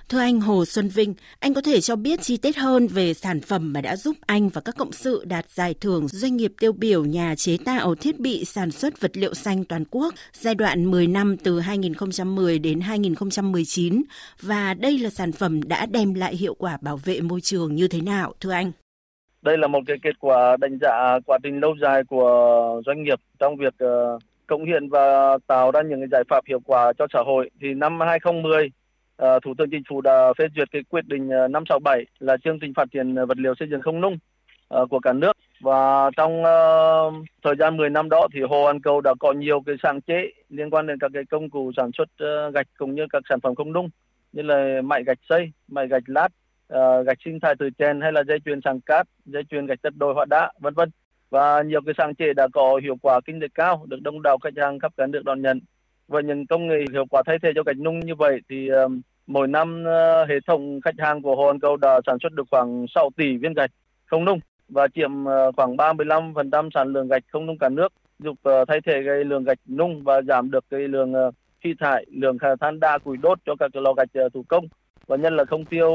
Thưa 0.09 0.19
anh 0.19 0.39
Hồ 0.39 0.65
Xuân 0.65 0.87
Vinh, 0.87 1.13
anh 1.39 1.53
có 1.53 1.61
thể 1.61 1.81
cho 1.81 1.95
biết 1.95 2.21
chi 2.21 2.37
tiết 2.37 2.57
hơn 2.57 2.87
về 2.87 3.13
sản 3.13 3.39
phẩm 3.41 3.73
mà 3.73 3.81
đã 3.81 3.95
giúp 3.95 4.15
anh 4.25 4.49
và 4.49 4.61
các 4.61 4.75
cộng 4.77 4.91
sự 4.91 5.23
đạt 5.25 5.49
giải 5.49 5.75
thưởng 5.81 6.07
doanh 6.07 6.37
nghiệp 6.37 6.51
tiêu 6.59 6.71
biểu 6.73 7.05
nhà 7.05 7.35
chế 7.37 7.57
tạo 7.65 7.95
thiết 7.95 8.19
bị 8.19 8.45
sản 8.45 8.71
xuất 8.71 9.01
vật 9.01 9.11
liệu 9.13 9.33
xanh 9.33 9.65
toàn 9.65 9.83
quốc 9.91 10.13
giai 10.33 10.55
đoạn 10.55 10.85
10 10.85 11.07
năm 11.07 11.37
từ 11.43 11.59
2010 11.59 12.59
đến 12.59 12.79
2019 12.79 14.03
và 14.41 14.73
đây 14.73 14.99
là 14.99 15.09
sản 15.09 15.31
phẩm 15.31 15.61
đã 15.63 15.85
đem 15.85 16.13
lại 16.13 16.35
hiệu 16.35 16.53
quả 16.53 16.77
bảo 16.81 16.97
vệ 16.97 17.21
môi 17.21 17.41
trường 17.41 17.75
như 17.75 17.87
thế 17.87 18.01
nào 18.01 18.33
thưa 18.39 18.51
anh? 18.51 18.71
Đây 19.41 19.57
là 19.57 19.67
một 19.67 19.79
cái 19.87 19.97
kết 20.03 20.19
quả 20.19 20.57
đánh 20.57 20.77
giá 20.81 21.19
quá 21.25 21.37
trình 21.43 21.59
lâu 21.59 21.75
dài 21.81 22.03
của 22.03 22.81
doanh 22.85 23.03
nghiệp 23.03 23.19
trong 23.39 23.55
việc 23.55 23.73
ờ, 23.77 24.19
cống 24.47 24.59
cộng 24.59 24.65
hiện 24.65 24.89
và 24.89 25.37
tạo 25.47 25.71
ra 25.71 25.81
những 25.81 26.09
giải 26.11 26.23
pháp 26.29 26.45
hiệu 26.47 26.59
quả 26.65 26.93
cho 26.97 27.07
xã 27.13 27.19
hội. 27.25 27.49
Thì 27.61 27.67
năm 27.73 27.99
2010 27.99 28.69
uh, 29.23 29.43
Thủ 29.43 29.53
tướng 29.57 29.69
Chính 29.69 29.83
phủ 29.89 30.01
đã 30.01 30.33
phê 30.37 30.45
duyệt 30.55 30.71
cái 30.71 30.81
quyết 30.89 31.07
định 31.07 31.29
ờ, 31.29 31.47
567 31.47 32.05
là 32.19 32.37
chương 32.37 32.59
trình 32.59 32.73
phát 32.73 32.91
triển 32.93 33.15
ờ, 33.15 33.25
vật 33.25 33.37
liệu 33.37 33.55
xây 33.59 33.67
dựng 33.71 33.81
không 33.81 34.01
nung 34.01 34.17
uh, 34.81 34.89
của 34.89 34.99
cả 34.99 35.13
nước 35.13 35.37
và 35.59 36.11
trong 36.17 36.41
uh, 36.41 37.13
thời 37.43 37.55
gian 37.59 37.77
10 37.77 37.89
năm 37.89 38.09
đó 38.09 38.27
thì 38.33 38.41
Hồ 38.41 38.63
An 38.63 38.81
Cầu 38.81 39.01
đã 39.01 39.13
có 39.19 39.31
nhiều 39.31 39.61
cái 39.65 39.75
sáng 39.83 40.01
chế 40.01 40.31
liên 40.49 40.69
quan 40.69 40.87
đến 40.87 40.99
các 40.99 41.11
cái 41.13 41.23
công 41.29 41.49
cụ 41.49 41.71
sản 41.77 41.91
xuất 41.97 42.07
uh, 42.23 42.53
gạch 42.53 42.67
cũng 42.77 42.95
như 42.95 43.05
các 43.09 43.23
sản 43.29 43.39
phẩm 43.41 43.55
không 43.55 43.73
nung 43.73 43.89
như 44.33 44.41
là 44.41 44.81
mại 44.81 45.03
gạch 45.03 45.19
xây, 45.29 45.51
mại 45.67 45.87
gạch 45.87 46.03
lát, 46.05 46.27
uh, 46.73 47.05
gạch 47.05 47.17
sinh 47.25 47.39
thái 47.39 47.55
từ 47.59 47.69
chèn 47.77 48.01
hay 48.01 48.11
là 48.11 48.23
dây 48.27 48.39
chuyền 48.45 48.59
sàng 48.63 48.81
cát, 48.81 49.07
dây 49.25 49.43
chuyền 49.49 49.65
gạch 49.65 49.79
đất 49.83 49.93
đồi 49.97 50.13
hóa 50.13 50.25
đá, 50.25 50.51
vân 50.59 50.73
vân. 50.73 50.89
Và 51.29 51.63
nhiều 51.63 51.81
cái 51.85 51.93
sáng 51.97 52.15
chế 52.15 52.33
đã 52.33 52.47
có 52.53 52.79
hiệu 52.83 52.95
quả 53.01 53.19
kinh 53.25 53.39
tế 53.41 53.47
cao, 53.55 53.85
được 53.87 54.01
đông 54.01 54.21
đảo 54.21 54.37
khách 54.37 54.53
hàng 54.57 54.79
khắp 54.79 54.91
cả 54.97 55.07
nước 55.07 55.23
đón 55.25 55.41
nhận. 55.41 55.59
Và 56.07 56.21
những 56.21 56.47
công 56.47 56.67
nghệ 56.67 56.77
hiệu 56.91 57.05
quả 57.09 57.23
thay 57.25 57.37
thế 57.43 57.51
cho 57.55 57.63
gạch 57.63 57.77
nung 57.77 57.99
như 57.99 58.15
vậy 58.15 58.39
thì 58.49 58.69
mỗi 59.27 59.47
năm 59.47 59.83
uh, 59.83 60.29
hệ 60.29 60.35
thống 60.47 60.81
khách 60.81 60.95
hàng 60.97 61.21
của 61.21 61.35
Hồ 61.35 61.47
An 61.47 61.59
Cầu 61.59 61.77
đã 61.77 62.01
sản 62.05 62.17
xuất 62.21 62.33
được 62.33 62.43
khoảng 62.51 62.85
6 62.95 63.09
tỷ 63.17 63.37
viên 63.37 63.53
gạch 63.53 63.71
không 64.05 64.25
nung 64.25 64.39
và 64.69 64.87
chiếm 64.87 65.23
uh, 65.23 65.55
khoảng 65.55 65.75
35% 65.75 66.69
sản 66.73 66.87
lượng 66.87 67.07
gạch 67.07 67.23
không 67.31 67.45
nung 67.45 67.57
cả 67.57 67.69
nước, 67.69 67.93
giúp 68.19 68.31
uh, 68.31 68.67
thay 68.67 68.79
thế 68.85 68.93
cái 69.05 69.23
lượng 69.23 69.43
gạch 69.43 69.59
nung 69.67 70.03
và 70.03 70.21
giảm 70.21 70.51
được 70.51 70.65
cái 70.69 70.79
lượng 70.79 71.13
uh, 71.27 71.33
khí 71.63 71.73
thải, 71.79 72.05
lượng 72.11 72.37
than 72.59 72.79
đa 72.79 72.97
củi 72.97 73.17
đốt 73.17 73.39
cho 73.45 73.55
các 73.59 73.75
lò 73.75 73.93
gạch 73.93 74.09
thủ 74.33 74.43
công 74.47 74.67
và 75.07 75.15
nhân 75.15 75.35
là 75.35 75.45
không 75.45 75.65
tiêu 75.65 75.91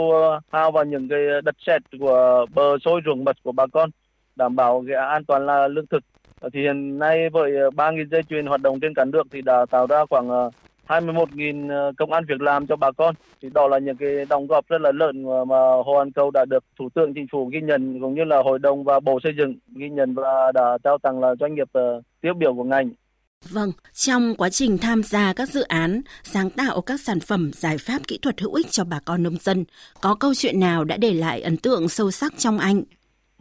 hao 0.53 0.70
vào 0.70 0.85
những 0.85 1.09
cái 1.09 1.20
đất 1.44 1.55
sét 1.67 1.82
của 2.00 2.47
bờ 2.55 2.79
sôi 2.85 3.00
ruộng 3.06 3.25
mật 3.25 3.37
của 3.43 3.53
bà 3.53 3.67
con, 3.67 3.91
đảm 4.37 4.56
bảo 4.56 4.85
cái 4.88 4.97
an 4.97 5.25
toàn 5.25 5.47
là 5.47 5.69
lương 5.69 5.87
thực. 5.87 6.04
Ờ, 6.42 6.49
thì 6.52 6.61
hiện 6.61 6.99
nay 6.99 7.30
với 7.30 7.56
ờ, 7.56 7.70
3.000 7.70 8.08
dây 8.11 8.22
chuyền 8.30 8.46
hoạt 8.46 8.62
động 8.62 8.80
trên 8.80 8.94
cả 8.94 9.04
nước 9.04 9.22
thì 9.30 9.42
đã 9.42 9.66
tạo 9.70 9.87
ra 9.87 10.04
khoảng 10.11 10.28
ờ, 10.28 10.50
21.000 10.87 11.92
công 11.92 12.12
an 12.12 12.25
việc 12.28 12.40
làm 12.40 12.66
cho 12.66 12.76
bà 12.76 12.90
con 12.92 13.14
thì 13.42 13.49
đó 13.54 13.68
là 13.68 13.78
những 13.78 13.96
cái 13.96 14.25
đóng 14.28 14.46
góp 14.46 14.68
rất 14.68 14.80
là 14.80 14.92
lớn 14.92 15.22
mà 15.49 15.56
Hồ 15.84 15.94
An 15.94 16.12
Cầu 16.12 16.30
đã 16.30 16.44
được 16.44 16.64
Thủ 16.78 16.88
tướng 16.94 17.14
Chính 17.14 17.26
phủ 17.32 17.46
ghi 17.52 17.61
nhận 17.61 18.00
cũng 18.00 18.14
như 18.14 18.25
là 18.25 18.42
Hội 18.42 18.58
đồng 18.58 18.84
và 18.84 19.00
Bộ 19.00 19.18
Xây 19.25 19.32
dựng 19.38 19.54
ghi 19.76 19.88
nhận 19.88 20.14
và 20.14 20.52
đã 20.54 20.78
trao 20.84 20.99
tặng 20.99 21.20
là 21.20 21.34
doanh 21.40 21.54
nghiệp 21.54 21.68
tiêu 22.20 22.34
biểu 22.34 22.54
của 22.54 22.64
ngành. 22.64 22.90
Vâng, 23.50 23.72
trong 23.92 24.34
quá 24.34 24.49
trình 24.50 24.78
tham 24.78 25.02
gia 25.02 25.32
các 25.32 25.49
dự 25.49 25.62
án, 25.62 26.02
sáng 26.25 26.50
tạo 26.50 26.80
các 26.80 27.00
sản 27.00 27.20
phẩm, 27.20 27.50
giải 27.54 27.78
pháp 27.78 27.99
kỹ 28.08 28.18
thuật 28.22 28.40
hữu 28.40 28.54
ích 28.54 28.66
cho 28.70 28.84
bà 28.84 29.00
con 29.04 29.22
nông 29.22 29.37
dân, 29.40 29.64
có 30.00 30.14
câu 30.14 30.34
chuyện 30.34 30.61
nào 30.61 30.84
đã 30.84 30.96
để 30.96 31.14
lại 31.14 31.40
ấn 31.40 31.56
tượng 31.56 31.88
sâu 31.88 32.11
sắc 32.11 32.32
trong 32.38 32.58
anh? 32.58 32.82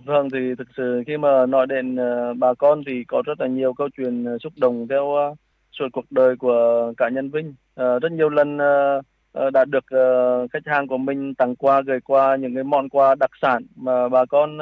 Vâng, 0.06 0.30
thì 0.34 0.40
thực 0.58 0.68
sự 0.78 1.04
khi 1.08 1.18
mà 1.18 1.46
nói 1.46 1.68
đến 1.68 1.96
uh, 1.96 2.38
bà 2.38 2.54
con 2.54 2.84
thì 2.88 3.04
có 3.04 3.24
rất 3.26 3.42
là 3.42 3.48
nhiều 3.48 3.74
câu 3.74 3.90
chuyện 3.98 4.26
ờ, 4.26 4.38
xúc 4.38 4.54
động 4.58 4.88
theo 4.90 5.04
uh, 5.04 5.38
suốt 5.72 5.88
cuộc 5.94 6.06
đời 6.12 6.36
của 6.36 6.94
cá 6.98 7.10
nhân 7.10 7.30
Vinh. 7.30 7.54
À, 7.76 8.00
rất 8.00 8.12
nhiều 8.12 8.30
lần 8.30 8.58
à, 8.62 9.50
đã 9.54 9.66
được 9.66 9.86
à, 9.88 10.06
khách 10.54 10.66
hàng 10.66 10.88
của 10.88 10.98
mình 10.98 11.36
tặng 11.36 11.56
quà 11.56 11.82
gửi 11.82 12.00
qua 12.02 12.36
những 12.36 12.56
cái 12.56 12.64
món 12.64 12.90
quà 12.90 13.16
đặc 13.16 13.32
sản 13.42 13.64
mà 13.76 14.10
bà 14.10 14.26
con 14.26 14.58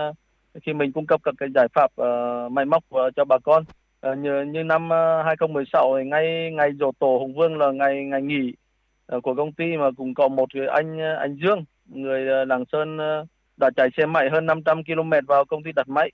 khi 0.62 0.74
mình 0.74 0.92
cung 0.92 1.08
cấp 1.08 1.20
các 1.24 1.34
cái 1.38 1.50
giải 1.56 1.68
pháp 1.74 1.92
à, 1.96 2.10
máy 2.52 2.66
móc 2.66 2.84
cho 3.16 3.26
bà 3.26 3.38
con. 3.44 3.64
Như, 4.18 4.42
như 4.42 4.64
năm 4.64 4.90
2016 5.26 5.96
thì 5.98 6.10
ngay 6.10 6.52
ngày 6.52 6.70
dỗ 6.80 6.92
tổ 7.00 7.18
Hùng 7.18 7.34
Vương 7.34 7.58
là 7.58 7.72
ngày 7.72 8.06
ngày 8.06 8.22
nghỉ 8.22 8.54
của 9.24 9.36
công 9.36 9.54
ty 9.54 9.78
mà 9.78 9.92
cũng 9.98 10.14
có 10.14 10.28
một 10.28 10.56
người 10.56 10.68
anh 10.68 11.00
anh 11.00 11.38
Dương 11.44 11.66
người 11.86 12.30
à, 12.30 12.46
Lạng 12.46 12.64
Sơn 12.72 12.98
đã 13.60 13.70
chạy 13.76 13.90
xe 13.98 14.06
máy 14.06 14.30
hơn 14.30 14.46
500 14.46 14.84
km 14.84 15.12
vào 15.28 15.46
công 15.46 15.64
ty 15.64 15.72
đặt 15.72 15.90
máy, 15.90 16.12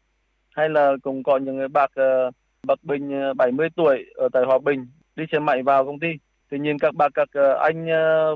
hay 0.56 0.70
là 0.70 0.92
cũng 1.04 1.24
có 1.24 1.38
những 1.38 1.56
người 1.56 1.68
bạc 1.68 1.92
ờ, 1.96 2.32
bậc 2.64 2.84
Bình 2.84 3.22
ờ, 3.22 3.34
70 3.34 3.70
tuổi 3.75 4.06
ở 4.16 4.30
tại 4.34 4.44
Hòa 4.46 4.60
Bình 4.60 4.88
đi 5.16 5.24
xe 5.32 5.40
máy 5.40 5.64
vào 5.64 5.86
công 5.86 6.00
ty. 6.00 6.08
Thì 6.52 6.60
nhìn 6.60 6.80
các 6.80 6.96
bà 6.96 7.10
các 7.10 7.30
ờ, 7.34 7.54
anh 7.54 7.88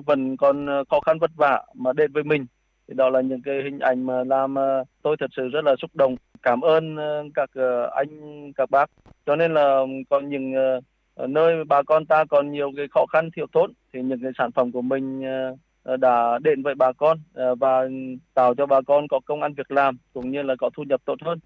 vẫn 0.05 0.37
còn 0.37 0.67
khó 0.89 0.99
khăn 0.99 1.19
vất 1.19 1.31
vả 1.35 1.63
mà 1.73 1.93
đến 1.93 2.11
với 2.11 2.23
mình. 2.23 2.45
Thì 2.87 2.93
đó 2.93 3.09
là 3.09 3.21
những 3.21 3.41
cái 3.41 3.61
hình 3.63 3.79
ảnh 3.79 4.05
mà 4.05 4.23
làm 4.23 4.55
tôi 5.01 5.15
thật 5.19 5.29
sự 5.35 5.47
rất 5.47 5.63
là 5.63 5.75
xúc 5.81 5.91
động. 5.93 6.15
Cảm 6.43 6.61
ơn 6.61 6.97
các 7.35 7.49
anh, 7.91 8.11
các 8.53 8.69
bác. 8.71 8.89
Cho 9.25 9.35
nên 9.35 9.53
là 9.53 9.79
còn 10.09 10.29
những 10.29 10.53
nơi 11.27 11.63
bà 11.63 11.83
con 11.83 12.05
ta 12.05 12.25
còn 12.25 12.51
nhiều 12.51 12.71
cái 12.77 12.87
khó 12.91 13.05
khăn 13.13 13.29
thiếu 13.35 13.45
thốn, 13.53 13.73
thì 13.93 14.01
những 14.01 14.19
cái 14.23 14.31
sản 14.37 14.51
phẩm 14.51 14.71
của 14.71 14.81
mình 14.81 15.23
Ờ, 15.89 15.97
đã 15.97 16.39
đến 16.41 16.63
với 16.63 16.75
bà 16.75 16.91
con 16.93 17.17
ờ, 17.33 17.55
và 17.55 17.87
tạo 18.33 18.55
cho 18.55 18.65
bà 18.65 18.81
con 18.87 19.07
có 19.07 19.19
công 19.25 19.41
ăn 19.41 19.53
việc 19.53 19.71
làm, 19.71 19.97
cũng 20.13 20.31
như 20.31 20.41
là 20.41 20.55
có 20.59 20.69
thu 20.77 20.83
nhập 20.89 21.01
tốt 21.05 21.15
hơn 21.25 21.39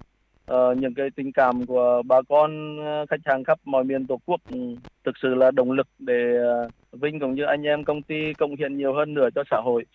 ờ, 0.45 0.75
những 0.75 0.93
cái 0.93 1.07
tình 1.15 1.31
cảm 1.33 1.65
của 1.65 2.01
bà 2.05 2.21
con 2.29 2.77
khách 3.09 3.21
hàng 3.25 3.43
khắp 3.43 3.59
mọi 3.65 3.83
miền 3.83 4.07
tổ 4.07 4.19
quốc 4.25 4.41
ừ, 4.50 4.55
thực 5.05 5.12
sự 5.21 5.35
là 5.35 5.51
động 5.51 5.71
lực 5.71 5.88
để 6.00 6.13
Vinh 6.91 7.19
cũng 7.19 7.35
như 7.35 7.43
anh 7.43 7.63
em 7.63 7.85
công 7.85 8.03
ty 8.03 8.15
công 8.38 8.55
hiến 8.55 8.77
nhiều 8.77 8.93
hơn 8.93 9.13
nữa 9.13 9.29
cho 9.35 9.43
xã 9.51 9.57
hội. 9.63 9.85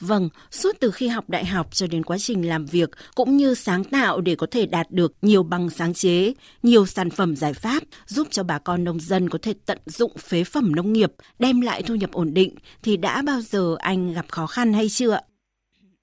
Vâng, 0.00 0.28
suốt 0.50 0.76
từ 0.80 0.90
khi 0.90 1.08
học 1.08 1.24
đại 1.28 1.44
học 1.44 1.66
cho 1.70 1.86
đến 1.90 2.02
quá 2.02 2.16
trình 2.18 2.48
làm 2.48 2.64
việc 2.64 2.90
cũng 3.14 3.36
như 3.36 3.54
sáng 3.54 3.84
tạo 3.84 4.20
để 4.20 4.34
có 4.34 4.46
thể 4.50 4.66
đạt 4.66 4.86
được 4.90 5.12
nhiều 5.22 5.42
bằng 5.42 5.70
sáng 5.70 5.94
chế, 5.94 6.32
nhiều 6.62 6.86
sản 6.86 7.10
phẩm 7.10 7.36
giải 7.36 7.52
pháp 7.52 7.82
giúp 8.06 8.26
cho 8.30 8.42
bà 8.42 8.58
con 8.58 8.84
nông 8.84 9.00
dân 9.00 9.28
có 9.28 9.38
thể 9.42 9.52
tận 9.66 9.78
dụng 9.86 10.12
phế 10.18 10.44
phẩm 10.44 10.74
nông 10.76 10.92
nghiệp, 10.92 11.12
đem 11.38 11.60
lại 11.60 11.82
thu 11.82 11.94
nhập 11.94 12.12
ổn 12.12 12.34
định 12.34 12.54
thì 12.82 12.96
đã 12.96 13.22
bao 13.26 13.40
giờ 13.40 13.76
anh 13.78 14.12
gặp 14.12 14.24
khó 14.28 14.46
khăn 14.46 14.72
hay 14.72 14.88
chưa? 14.88 15.18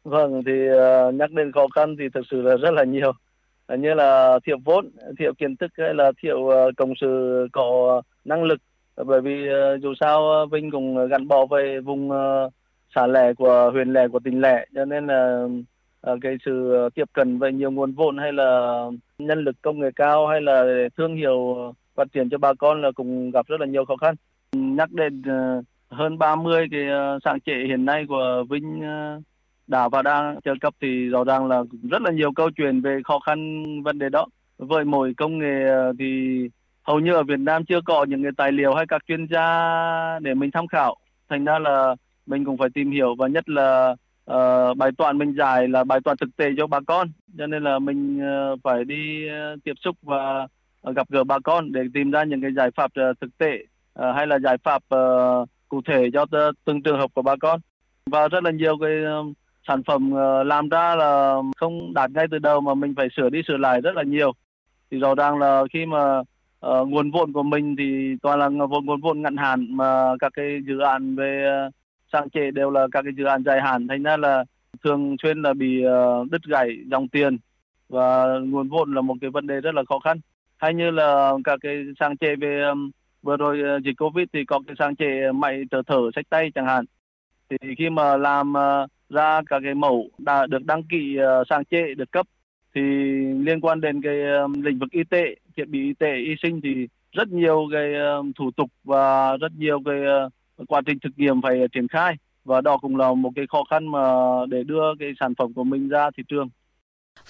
Vâng, 0.03 0.41
thì 0.45 0.67
ờ, 0.67 1.11
nhắc 1.11 1.31
đến 1.31 1.51
khó 1.51 1.67
khăn 1.75 1.95
thì 1.99 2.05
thực 2.13 2.25
sự 2.31 2.41
là 2.41 2.55
rất 2.57 2.71
là 2.71 2.83
nhiều 2.83 3.11
ờ, 3.65 3.77
như 3.77 3.93
là 3.93 4.39
thiếu 4.45 4.57
vốn, 4.65 4.89
thiếu 5.19 5.33
kiến 5.37 5.55
thức 5.57 5.71
hay 5.77 5.93
là 5.93 6.11
thiếu 6.21 6.47
ờ, 6.47 6.71
công 6.77 6.93
sự 7.01 7.07
có 7.51 8.01
năng 8.25 8.43
lực 8.43 8.59
bởi 9.05 9.21
vì 9.21 9.45
dù 9.81 9.93
sao 9.99 10.45
Vinh 10.51 10.71
cũng 10.71 11.07
gắn 11.07 11.27
bó 11.27 11.45
về 11.45 11.79
vùng 11.79 12.11
xã 12.95 13.07
lẻ 13.07 13.33
của 13.33 13.69
huyện 13.73 13.93
lẻ 13.93 14.07
của 14.07 14.19
tỉnh 14.19 14.41
lẻ 14.41 14.65
cho 14.75 14.85
nên 14.85 15.07
là 15.07 15.47
ờ, 16.01 16.17
cái 16.21 16.37
sự 16.45 16.89
tiếp 16.95 17.09
cận 17.13 17.39
về 17.39 17.51
nhiều 17.51 17.71
nguồn 17.71 17.93
vốn 17.93 18.17
hay 18.17 18.33
là 18.33 18.81
nhân 19.17 19.43
lực 19.43 19.55
công 19.61 19.79
nghệ 19.79 19.89
cao 19.95 20.27
hay 20.27 20.41
là 20.41 20.63
thương 20.97 21.15
hiệu 21.15 21.55
phát 21.95 22.07
triển 22.13 22.29
cho 22.29 22.37
bà 22.37 22.53
con 22.53 22.81
là 22.81 22.91
cũng 22.91 23.31
gặp 23.31 23.47
rất 23.47 23.59
là 23.59 23.65
nhiều 23.65 23.85
khó 23.85 23.95
khăn. 23.97 24.15
Nhắc 24.51 24.91
đến 24.91 25.21
ờ, 25.21 25.61
hơn 25.89 26.17
30 26.17 26.67
cái 26.71 26.87
ờ, 26.87 27.19
sáng 27.25 27.39
chế 27.39 27.53
hiện 27.67 27.85
nay 27.85 28.05
của 28.09 28.43
Vinh 28.49 28.81
đã 29.67 29.89
và 29.89 30.01
đang 30.01 30.39
trợ 30.45 30.53
cấp 30.61 30.73
thì 30.81 31.09
rõ 31.09 31.23
ràng 31.23 31.47
là 31.47 31.63
rất 31.91 32.01
là 32.01 32.11
nhiều 32.11 32.31
câu 32.35 32.49
chuyện 32.57 32.81
về 32.81 32.99
khó 33.05 33.19
khăn, 33.19 33.65
vấn 33.83 33.99
đề 33.99 34.09
đó. 34.09 34.25
Với 34.57 34.85
mỗi 34.85 35.13
công 35.17 35.39
nghệ 35.39 35.65
thì 35.99 36.39
hầu 36.83 36.99
như 36.99 37.13
ở 37.13 37.23
Việt 37.23 37.39
Nam 37.39 37.65
chưa 37.65 37.81
có 37.85 38.05
những 38.09 38.23
cái 38.23 38.31
tài 38.37 38.51
liệu 38.51 38.73
hay 38.73 38.85
các 38.87 39.01
chuyên 39.07 39.27
gia 39.31 40.19
để 40.19 40.33
mình 40.33 40.51
tham 40.51 40.67
khảo. 40.67 40.95
Thành 41.29 41.45
ra 41.45 41.59
là 41.59 41.95
mình 42.25 42.45
cũng 42.45 42.57
phải 42.57 42.69
tìm 42.73 42.91
hiểu 42.91 43.15
và 43.15 43.27
nhất 43.27 43.49
là 43.49 43.95
uh, 44.31 44.77
bài 44.77 44.91
toán 44.97 45.17
mình 45.17 45.35
giải 45.37 45.67
là 45.67 45.83
bài 45.83 45.99
toán 46.03 46.17
thực 46.17 46.29
tế 46.37 46.49
cho 46.57 46.67
bà 46.67 46.79
con. 46.87 47.07
Cho 47.37 47.47
nên 47.47 47.63
là 47.63 47.79
mình 47.79 48.21
uh, 48.53 48.59
phải 48.63 48.85
đi 48.85 49.27
uh, 49.27 49.63
tiếp 49.63 49.73
xúc 49.83 49.95
và 50.01 50.47
uh, 50.89 50.95
gặp 50.95 51.09
gỡ 51.09 51.23
bà 51.23 51.39
con 51.39 51.71
để 51.71 51.81
tìm 51.93 52.11
ra 52.11 52.23
những 52.23 52.41
cái 52.41 52.53
giải 52.53 52.71
pháp 52.75 52.91
uh, 53.11 53.19
thực 53.21 53.37
tế 53.37 53.51
uh, 53.99 54.15
hay 54.15 54.27
là 54.27 54.39
giải 54.39 54.57
pháp 54.63 54.81
uh, 54.95 55.49
cụ 55.69 55.81
thể 55.85 56.09
cho 56.13 56.25
từng 56.65 56.83
trường 56.83 56.99
hợp 56.99 57.09
của 57.13 57.21
bà 57.21 57.35
con. 57.35 57.59
Và 58.05 58.27
rất 58.27 58.43
là 58.43 58.51
nhiều 58.51 58.77
cái 58.81 58.91
uh, 59.19 59.35
sản 59.67 59.83
phẩm 59.83 60.13
uh, 60.13 60.47
làm 60.47 60.69
ra 60.69 60.95
là 60.95 61.35
không 61.57 61.93
đạt 61.93 62.11
ngay 62.11 62.25
từ 62.31 62.39
đầu 62.39 62.61
mà 62.61 62.73
mình 62.73 62.93
phải 62.97 63.07
sửa 63.15 63.29
đi 63.29 63.41
sửa 63.47 63.57
lại 63.57 63.81
rất 63.81 63.95
là 63.95 64.03
nhiều 64.03 64.31
thì 64.91 64.99
rõ 64.99 65.15
ràng 65.15 65.39
là 65.39 65.63
khi 65.73 65.85
mà 65.85 66.19
uh, 66.19 66.87
nguồn 66.87 67.11
vốn 67.11 67.33
của 67.33 67.43
mình 67.43 67.75
thì 67.77 68.15
toàn 68.21 68.39
là 68.39 68.47
nguồn 68.47 68.85
nguồn 68.85 69.01
vốn 69.01 69.21
ngắn 69.21 69.37
hạn 69.37 69.77
mà 69.77 70.17
các 70.19 70.33
cái 70.35 70.59
dự 70.67 70.79
án 70.79 71.15
về 71.15 71.45
uh, 71.67 71.73
sáng 72.13 72.29
chế 72.29 72.51
đều 72.51 72.69
là 72.69 72.87
các 72.91 73.01
cái 73.01 73.13
dự 73.17 73.23
án 73.23 73.43
dài 73.43 73.61
hạn. 73.61 73.87
Thành 73.87 74.03
ra 74.03 74.17
là 74.17 74.43
thường 74.83 75.15
xuyên 75.23 75.41
là 75.41 75.53
bị 75.53 75.83
ờ, 75.83 76.25
đứt 76.31 76.41
gãy 76.43 76.77
dòng 76.91 77.07
tiền 77.07 77.37
và 77.89 78.25
nguồn 78.45 78.69
vốn 78.69 78.93
là 78.93 79.01
một 79.01 79.15
cái 79.21 79.29
vấn 79.29 79.47
đề 79.47 79.61
rất 79.61 79.75
là 79.75 79.83
khó 79.89 79.99
khăn. 79.99 80.19
Hay 80.57 80.73
như 80.73 80.91
là 80.91 81.31
các 81.43 81.59
cái 81.61 81.83
sáng 81.99 82.17
chế 82.17 82.35
về 82.35 82.63
vừa 83.21 83.37
rồi 83.37 83.61
ờ, 83.61 83.79
dịch 83.85 83.97
covid 83.97 84.27
thì 84.33 84.45
có 84.45 84.59
cái 84.67 84.75
sáng 84.79 84.95
chế 84.95 85.31
máy 85.31 85.63
thở 85.71 85.81
thở 85.87 85.97
sách 86.15 86.25
tay 86.29 86.51
chẳng 86.55 86.65
hạn. 86.65 86.85
Thì 87.49 87.57
khi 87.77 87.89
mà 87.89 88.17
làm 88.17 88.53
ờ, 88.53 88.87
ra 89.09 89.41
các 89.49 89.59
cái 89.63 89.73
mẫu 89.73 90.09
đã 90.17 90.47
được 90.47 90.65
đăng 90.65 90.83
ký 90.83 91.17
sáng 91.49 91.65
chế 91.65 91.93
được 91.97 92.11
cấp 92.11 92.27
thì 92.75 92.81
liên 93.45 93.61
quan 93.61 93.81
đến 93.81 94.01
cái 94.01 94.15
lĩnh 94.63 94.79
vực 94.79 94.91
y 94.91 95.03
tế, 95.03 95.35
thiết 95.57 95.67
bị 95.67 95.83
y 95.83 95.93
tế, 95.93 96.15
y 96.15 96.35
sinh 96.43 96.61
thì 96.61 96.87
rất 97.11 97.27
nhiều 97.27 97.67
cái 97.71 97.93
thủ 98.35 98.51
tục 98.51 98.69
và 98.83 99.37
rất 99.37 99.51
nhiều 99.57 99.79
cái 99.85 99.95
quá 100.67 100.81
trình 100.85 100.97
thực 101.03 101.13
nghiệm 101.17 101.41
phải 101.41 101.59
triển 101.71 101.87
khai 101.87 102.15
và 102.45 102.61
đó 102.61 102.77
cũng 102.77 102.95
là 102.95 103.13
một 103.13 103.31
cái 103.35 103.45
khó 103.49 103.63
khăn 103.69 103.91
mà 103.91 103.99
để 104.49 104.63
đưa 104.63 104.83
cái 104.99 105.09
sản 105.19 105.33
phẩm 105.35 105.53
của 105.53 105.63
mình 105.63 105.89
ra 105.89 106.09
thị 106.17 106.23
trường. 106.27 106.49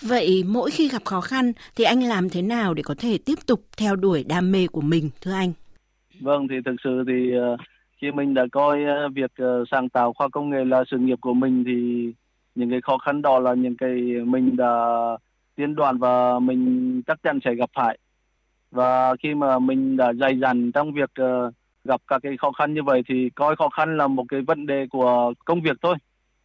Vậy 0.02 0.44
mỗi 0.48 0.72
khi 0.72 0.90
gặp 0.90 1.06
khó 1.06 1.22
khăn 1.22 1.54
thì 1.76 1.84
anh 1.84 2.04
làm 2.04 2.30
thế 2.30 2.42
nào 2.42 2.74
để 2.74 2.84
có 2.84 2.96
thể 2.98 3.18
tiếp 3.26 3.40
tục 3.46 3.62
theo 3.78 3.96
đuổi 3.96 4.24
đam 4.30 4.52
mê 4.52 4.68
của 4.68 4.82
mình 4.82 5.10
thưa 5.22 5.34
anh? 5.34 5.54
Vâng 6.20 6.48
thì 6.48 6.56
thực 6.66 6.76
sự 6.84 7.04
thì 7.08 7.38
uh, 7.38 7.60
khi 8.02 8.12
mình 8.12 8.34
đã 8.34 8.46
coi 8.52 8.84
ờ, 8.84 9.10
việc 9.10 9.32
ờ, 9.38 9.64
sáng 9.72 9.90
tạo 9.90 10.14
khoa 10.14 10.30
công 10.30 10.50
nghệ 10.50 10.66
là 10.66 10.84
sự 10.92 10.98
nghiệp 10.98 11.18
của 11.22 11.34
mình 11.34 11.64
thì 11.68 12.12
những 12.56 12.70
cái 12.70 12.82
khó 12.82 12.98
khăn 12.98 13.22
đó 13.22 13.40
là 13.40 13.54
những 13.54 13.78
cái 13.78 13.92
mình 14.26 14.56
đã 14.56 14.86
tiên 15.56 15.76
đoán 15.76 15.98
và 15.98 16.40
mình 16.40 17.02
chắc 17.08 17.24
chắn 17.24 17.40
sẽ 17.46 17.56
gặp 17.56 17.70
phải 17.76 17.98
và 18.72 19.16
khi 19.16 19.34
mà 19.34 19.60
mình 19.60 19.98
đã 19.98 20.14
dày 20.14 20.40
dặn 20.40 20.72
trong 20.72 20.94
việc 20.94 21.10
ờ, 21.16 21.52
gặp 21.84 22.02
các 22.08 22.20
cái 22.24 22.38
khó 22.38 22.52
khăn 22.52 22.74
như 22.74 22.84
vậy 22.84 23.02
thì 23.08 23.30
coi 23.30 23.56
khó 23.56 23.70
khăn 23.70 23.98
là 23.98 24.08
một 24.08 24.24
cái 24.30 24.42
vấn 24.42 24.66
đề 24.66 24.88
của 24.88 25.34
công 25.46 25.62
việc 25.62 25.78
thôi. 25.82 25.96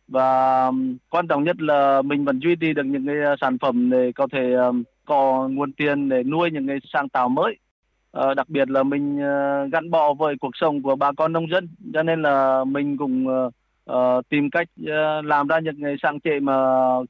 Và 0.09 0.67
um, 0.67 0.97
quan 1.11 1.29
trọng 1.29 1.45
nhất 1.45 1.61
là 1.61 2.03
mình 2.03 2.25
vẫn 2.25 2.39
duy 2.39 2.57
trì 2.57 2.73
được 2.73 2.87
những 2.87 3.07
cái 3.07 3.17
uh, 3.33 3.39
sản 3.41 3.59
phẩm 3.59 3.91
để 3.91 4.13
có 4.13 4.27
thể 4.33 4.53
um, 4.53 4.83
có 5.05 5.49
nguồn 5.49 5.73
tiền 5.73 6.09
để 6.09 6.23
nuôi 6.23 6.51
những 6.51 6.67
cái 6.67 6.79
sáng 6.93 7.09
tạo 7.09 7.29
mới. 7.29 7.57
Ờ, 8.11 8.35
đặc 8.35 8.49
biệt 8.49 8.71
là 8.71 8.83
mình 8.83 9.21
ờ, 9.21 9.67
gắn 9.73 9.91
bó 9.91 10.15
với 10.15 10.37
cuộc 10.41 10.57
sống 10.57 10.83
của 10.83 10.97
bà 10.97 11.13
con 11.13 11.33
nông 11.33 11.51
dân. 11.51 11.69
Cho 11.95 12.03
nên 12.03 12.23
là 12.23 12.65
mình 12.65 12.97
cũng 12.97 13.27
uh, 13.91 14.29
tìm 14.29 14.51
cách 14.51 14.69
làm 15.25 15.49
ra 15.49 15.59
những 15.59 15.83
cái 15.83 15.97
sáng 16.03 16.21
chế 16.21 16.41
mà 16.41 16.53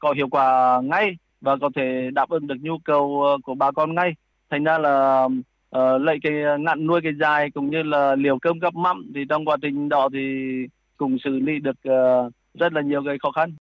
có 0.01 0.13
hiệu 0.13 0.29
quả 0.31 0.81
ngay 0.85 1.17
và 1.41 1.57
có 1.57 1.71
thể 1.77 2.11
đáp 2.13 2.29
ứng 2.29 2.47
được 2.47 2.57
nhu 2.61 2.79
cầu 2.79 3.25
của 3.43 3.55
bà 3.55 3.71
con 3.71 3.95
ngay. 3.95 4.15
Thành 4.51 4.65
ra 4.65 4.79
là 4.79 5.23
um, 5.23 5.43
uh, 5.77 6.03
lấy 6.03 6.19
cái 6.23 6.43
ờ, 6.43 6.59
ngặn 6.59 6.87
nuôi 6.87 7.01
cái 7.03 7.13
dài 7.21 7.51
cũng 7.51 7.71
như 7.71 7.83
là 7.83 8.15
liều 8.15 8.39
cơm 8.39 8.59
gấp 8.59 8.75
mắm 8.75 9.11
thì 9.15 9.25
trong 9.29 9.45
quá 9.45 9.57
trình 9.63 9.89
đó 9.89 10.09
thì 10.13 10.19
cũng 10.97 11.17
xử 11.25 11.31
lý 11.31 11.59
được 11.59 11.77
uh, 11.89 12.33
rất 12.55 12.73
là 12.73 12.81
nhiều 12.81 13.03
cái 13.07 13.17
khó 13.23 13.31
khăn. 13.31 13.55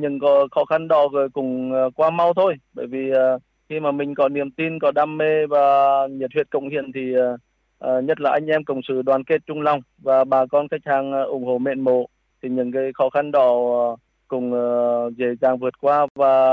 Những 0.00 0.18
khó 0.50 0.64
khăn 0.64 0.88
đó 0.88 1.08
cũng 1.32 1.72
qua 1.94 2.10
mau 2.10 2.34
thôi 2.34 2.54
bởi 2.74 2.86
vì 2.86 3.10
uh, 3.10 3.42
khi 3.68 3.80
mà 3.80 3.92
mình 3.92 4.14
có 4.14 4.28
niềm 4.28 4.50
tin 4.50 4.78
có 4.78 4.92
đam 4.92 5.18
mê 5.18 5.46
và 5.46 5.58
nhiệt 6.10 6.30
huyết 6.34 6.50
cống 6.50 6.68
hiến 6.68 6.92
thì 6.92 7.14
uh, 7.16 8.04
nhất 8.04 8.20
là 8.20 8.30
anh 8.30 8.46
em 8.46 8.64
cộng 8.64 8.80
sự 8.88 9.02
đoàn 9.02 9.24
kết 9.24 9.40
trung 9.46 9.60
lòng 9.60 9.80
và 9.98 10.24
bà 10.24 10.46
con 10.46 10.68
khách 10.68 10.84
hàng 10.84 11.12
ủng 11.12 11.44
hộ 11.44 11.58
mện 11.58 11.80
mộ 11.80 12.06
thì 12.42 12.48
những 12.48 12.72
cái 12.72 12.90
khó 12.94 13.10
khăn 13.10 13.32
đó 13.32 13.52
uh, 13.52 14.00
cùng 14.28 14.52
uh, 14.52 15.16
dễ 15.16 15.26
dàng 15.40 15.58
vượt 15.58 15.80
qua 15.80 16.06
và 16.14 16.50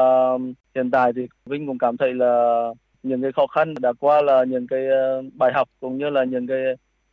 hiện 0.76 0.92
tại 0.92 1.12
thì 1.16 1.28
Vinh 1.46 1.68
cũng 1.68 1.78
cảm 1.78 1.98
thấy 1.98 2.14
là 2.14 2.64
những 3.04 3.22
cái 3.22 3.32
khó 3.32 3.48
khăn 3.48 3.74
đã 3.82 3.94
qua 4.00 4.22
là 4.22 4.44
những 4.44 4.68
cái 4.68 4.80
uh, 4.88 5.26
bài 5.34 5.52
học 5.54 5.70
cũng 5.80 5.98
như 5.98 6.10
là 6.10 6.24
những 6.24 6.48
cái 6.48 6.58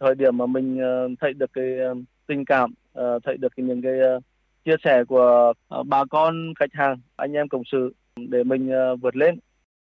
thời 0.01 0.15
điểm 0.15 0.37
mà 0.37 0.47
mình 0.47 0.79
uh, 0.79 1.19
thấy 1.21 1.33
được 1.33 1.51
cái 1.53 1.65
uh, 1.93 1.99
tình 2.27 2.45
cảm 2.45 2.75
thấy 3.25 3.37
được 3.37 3.53
những 3.57 3.83
cái 3.83 3.93
chia 4.65 4.77
sẻ 4.85 5.05
của 5.09 5.53
bà 5.87 6.05
con 6.05 6.55
khách 6.59 6.73
hàng 6.73 7.01
anh 7.17 7.33
em 7.33 7.49
cộng 7.49 7.63
sự 7.73 7.95
để 8.17 8.45
mình 8.45 8.71
vượt 9.03 9.17
lên 9.17 9.39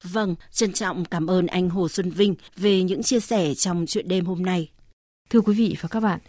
Vâng, 0.03 0.35
trân 0.51 0.73
trọng 0.73 1.05
cảm 1.05 1.27
ơn 1.27 1.47
anh 1.47 1.69
Hồ 1.69 1.89
Xuân 1.89 2.09
Vinh 2.09 2.35
về 2.57 2.83
những 2.83 3.03
chia 3.03 3.19
sẻ 3.19 3.53
trong 3.53 3.85
chuyện 3.87 4.07
đêm 4.07 4.25
hôm 4.25 4.43
nay. 4.43 4.69
Thưa 5.29 5.41
quý 5.41 5.53
vị 5.53 5.75
và 5.81 5.89
các 5.91 5.99
bạn, 5.99 6.19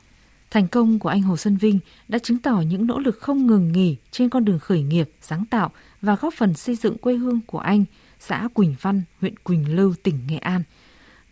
thành 0.50 0.68
công 0.68 0.98
của 0.98 1.08
anh 1.08 1.22
Hồ 1.22 1.36
Xuân 1.36 1.56
Vinh 1.56 1.78
đã 2.08 2.18
chứng 2.18 2.38
tỏ 2.38 2.62
những 2.70 2.86
nỗ 2.86 2.98
lực 2.98 3.18
không 3.20 3.46
ngừng 3.46 3.72
nghỉ 3.72 3.96
trên 4.10 4.28
con 4.28 4.44
đường 4.44 4.58
khởi 4.58 4.82
nghiệp, 4.82 5.10
sáng 5.20 5.44
tạo 5.50 5.70
và 6.00 6.16
góp 6.20 6.34
phần 6.34 6.54
xây 6.54 6.74
dựng 6.74 6.98
quê 6.98 7.14
hương 7.14 7.40
của 7.46 7.58
anh, 7.58 7.84
xã 8.26 8.48
Quỳnh 8.54 8.74
Văn, 8.80 9.02
huyện 9.20 9.36
Quỳnh 9.36 9.76
Lưu, 9.76 9.94
tỉnh 10.02 10.18
Nghệ 10.28 10.38
An. 10.38 10.62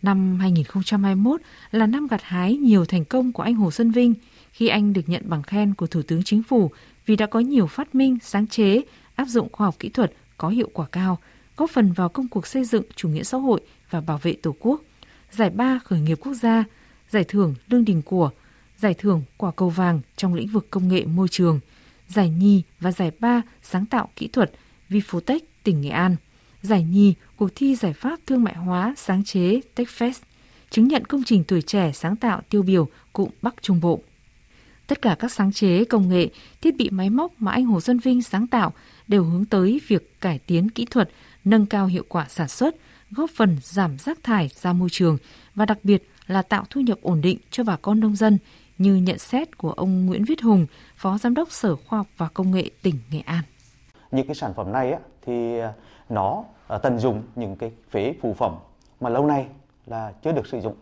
Năm 0.01 0.39
2021 0.39 1.41
là 1.71 1.85
năm 1.85 2.07
gặt 2.07 2.21
hái 2.23 2.57
nhiều 2.57 2.85
thành 2.85 3.05
công 3.05 3.31
của 3.31 3.43
anh 3.43 3.55
Hồ 3.55 3.71
Xuân 3.71 3.91
Vinh 3.91 4.13
khi 4.51 4.67
anh 4.67 4.93
được 4.93 5.09
nhận 5.09 5.21
bằng 5.25 5.43
khen 5.43 5.73
của 5.73 5.87
Thủ 5.87 6.01
tướng 6.01 6.23
Chính 6.23 6.43
phủ 6.43 6.71
vì 7.05 7.15
đã 7.15 7.25
có 7.25 7.39
nhiều 7.39 7.67
phát 7.67 7.95
minh, 7.95 8.17
sáng 8.23 8.47
chế, 8.47 8.81
áp 9.15 9.25
dụng 9.25 9.49
khoa 9.51 9.67
học 9.67 9.75
kỹ 9.79 9.89
thuật 9.89 10.13
có 10.37 10.49
hiệu 10.49 10.69
quả 10.73 10.85
cao– 10.91 11.19
góp 11.61 11.69
phần 11.69 11.91
vào 11.91 12.09
công 12.09 12.27
cuộc 12.27 12.47
xây 12.47 12.65
dựng 12.65 12.83
chủ 12.95 13.09
nghĩa 13.09 13.23
xã 13.23 13.37
hội 13.37 13.61
và 13.89 14.01
bảo 14.01 14.17
vệ 14.17 14.33
Tổ 14.33 14.55
quốc. 14.59 14.81
Giải 15.31 15.49
ba 15.49 15.79
khởi 15.83 16.01
nghiệp 16.01 16.17
quốc 16.21 16.33
gia, 16.33 16.63
giải 17.09 17.23
thưởng 17.23 17.55
lương 17.67 17.85
đình 17.85 18.01
của, 18.01 18.29
giải 18.77 18.93
thưởng 18.93 19.23
quả 19.37 19.51
cầu 19.51 19.69
vàng 19.69 20.01
trong 20.17 20.33
lĩnh 20.33 20.47
vực 20.47 20.67
công 20.69 20.87
nghệ 20.87 21.05
môi 21.05 21.27
trường, 21.27 21.59
giải 22.07 22.29
nhì 22.29 22.63
và 22.79 22.91
giải 22.91 23.11
ba 23.19 23.41
sáng 23.63 23.85
tạo 23.85 24.09
kỹ 24.15 24.27
thuật 24.27 24.51
Vifotech 24.89 25.39
tỉnh 25.63 25.81
Nghệ 25.81 25.89
An, 25.89 26.15
giải 26.61 26.83
nhì 26.83 27.13
cuộc 27.35 27.49
thi 27.55 27.75
giải 27.75 27.93
pháp 27.93 28.19
thương 28.27 28.43
mại 28.43 28.55
hóa 28.55 28.93
sáng 28.97 29.23
chế 29.23 29.61
TechFest, 29.75 30.21
chứng 30.69 30.87
nhận 30.87 31.05
công 31.05 31.23
trình 31.23 31.43
tuổi 31.43 31.61
trẻ 31.61 31.91
sáng 31.93 32.15
tạo 32.15 32.41
tiêu 32.49 32.61
biểu 32.63 32.87
cụm 33.13 33.29
Bắc 33.41 33.55
Trung 33.61 33.79
Bộ. 33.81 34.01
Tất 34.87 35.01
cả 35.01 35.15
các 35.19 35.31
sáng 35.31 35.53
chế, 35.53 35.85
công 35.85 36.09
nghệ, 36.09 36.29
thiết 36.61 36.75
bị 36.75 36.89
máy 36.89 37.09
móc 37.09 37.41
mà 37.41 37.51
anh 37.51 37.65
Hồ 37.65 37.81
Xuân 37.81 37.99
Vinh 37.99 38.21
sáng 38.21 38.47
tạo 38.47 38.73
đều 39.07 39.23
hướng 39.23 39.45
tới 39.45 39.81
việc 39.87 40.21
cải 40.21 40.39
tiến 40.39 40.69
kỹ 40.69 40.85
thuật, 40.89 41.09
nâng 41.43 41.65
cao 41.65 41.85
hiệu 41.85 42.05
quả 42.07 42.25
sản 42.29 42.47
xuất, 42.47 42.75
góp 43.11 43.29
phần 43.35 43.57
giảm 43.63 43.97
rác 43.97 44.23
thải 44.23 44.49
ra 44.61 44.73
môi 44.73 44.89
trường 44.89 45.17
và 45.55 45.65
đặc 45.65 45.77
biệt 45.83 46.09
là 46.27 46.41
tạo 46.41 46.65
thu 46.69 46.81
nhập 46.81 46.97
ổn 47.01 47.21
định 47.21 47.37
cho 47.51 47.63
bà 47.63 47.77
con 47.77 47.99
nông 47.99 48.15
dân 48.15 48.37
như 48.77 48.95
nhận 48.95 49.19
xét 49.19 49.57
của 49.57 49.71
ông 49.71 50.05
Nguyễn 50.05 50.25
Viết 50.25 50.41
Hùng, 50.41 50.67
Phó 50.97 51.17
Giám 51.17 51.33
đốc 51.33 51.51
Sở 51.51 51.75
Khoa 51.75 51.99
học 51.99 52.07
và 52.17 52.27
Công 52.27 52.51
nghệ 52.51 52.69
tỉnh 52.81 52.95
Nghệ 53.11 53.19
An. 53.19 53.43
Những 54.11 54.27
cái 54.27 54.35
sản 54.35 54.53
phẩm 54.53 54.71
này 54.71 54.91
á, 54.91 54.99
thì 55.21 55.59
ờ, 55.59 55.73
nó 56.09 56.43
ờ, 56.67 56.77
tận 56.77 56.99
dụng 56.99 57.23
những 57.35 57.55
cái 57.55 57.71
phế 57.89 58.13
phụ 58.21 58.33
phẩm 58.33 58.55
mà 58.99 59.09
lâu 59.09 59.25
nay 59.25 59.47
là 59.85 60.13
chưa 60.23 60.31
được 60.31 60.47
sử 60.47 60.61
dụng. 60.61 60.75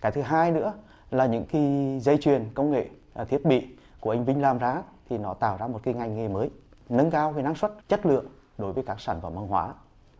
Cái 0.00 0.12
thứ 0.12 0.22
hai 0.22 0.50
nữa 0.50 0.72
là 1.10 1.26
những 1.26 1.44
cái 1.44 1.98
dây 2.02 2.18
chuyền 2.18 2.48
công 2.54 2.70
nghệ 2.70 2.88
ờ, 3.14 3.24
thiết 3.24 3.44
bị 3.44 3.66
của 4.00 4.10
anh 4.10 4.24
Vinh 4.24 4.42
làm 4.42 4.58
ra 4.58 4.82
thì 5.10 5.18
nó 5.18 5.34
tạo 5.34 5.56
ra 5.56 5.66
một 5.66 5.80
cái 5.82 5.94
ngành 5.94 6.16
nghề 6.16 6.28
mới, 6.28 6.50
nâng 6.88 7.10
cao 7.10 7.32
cái 7.32 7.42
năng 7.42 7.54
suất, 7.54 7.72
chất 7.88 8.06
lượng 8.06 8.26
đối 8.58 8.72
với 8.72 8.84
các 8.86 9.00
sản 9.00 9.20
phẩm 9.20 9.36
hàng 9.36 9.48
hóa, 9.48 9.74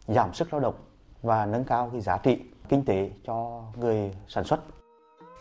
giảm 0.06 0.34
sức 0.34 0.52
lao 0.52 0.60
động 0.60 0.74
và 1.22 1.46
nâng 1.46 1.64
cao 1.64 1.88
cái 1.92 2.00
giá 2.00 2.18
trị 2.18 2.38
kinh 2.68 2.84
tế 2.84 3.10
cho 3.26 3.62
người 3.76 4.14
sản 4.28 4.44
xuất. 4.44 4.60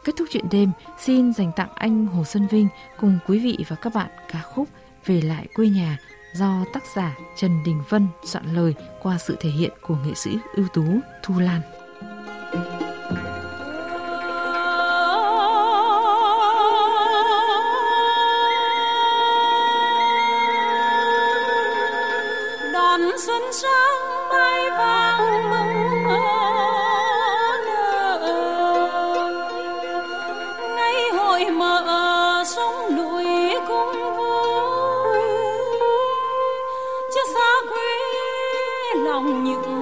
Kết 0.04 0.14
thúc 0.18 0.28
chuyện 0.32 0.46
đêm, 0.52 0.72
xin 0.98 1.34
dành 1.34 1.52
tặng 1.56 1.70
anh 1.76 2.06
Hồ 2.06 2.24
Xuân 2.24 2.48
Vinh 2.48 2.68
cùng 3.00 3.20
quý 3.28 3.40
vị 3.40 3.66
và 3.68 3.76
các 3.82 3.94
bạn 3.94 4.10
ca 4.32 4.42
khúc 4.42 4.68
Về 5.06 5.22
lại 5.22 5.48
quê 5.56 5.68
nhà 5.68 5.98
do 6.38 6.65
tác 6.74 6.84
giả 6.96 7.17
Trần 7.36 7.63
Đình 7.63 7.84
Vân 7.89 8.08
soạn 8.24 8.53
lời 8.56 8.75
qua 9.01 9.17
sự 9.17 9.38
thể 9.39 9.50
hiện 9.50 9.72
của 9.82 9.96
nghệ 10.06 10.13
sĩ 10.15 10.38
ưu 10.56 10.67
tú 10.74 10.84
Thu 11.24 11.39
Lan. 11.39 11.62
đón 12.53 12.87
những 39.34 39.77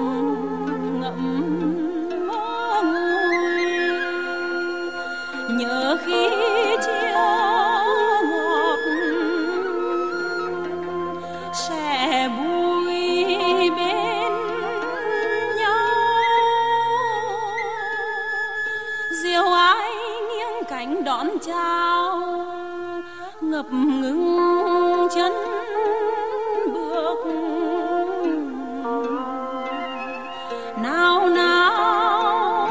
nào 30.82 31.28
nào 31.28 32.68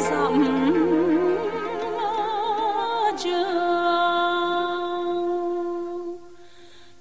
dặm 0.00 0.44
trường. 3.18 3.52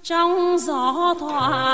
Trong 0.04 0.58
gió 0.60 1.14
thoảng 1.20 1.71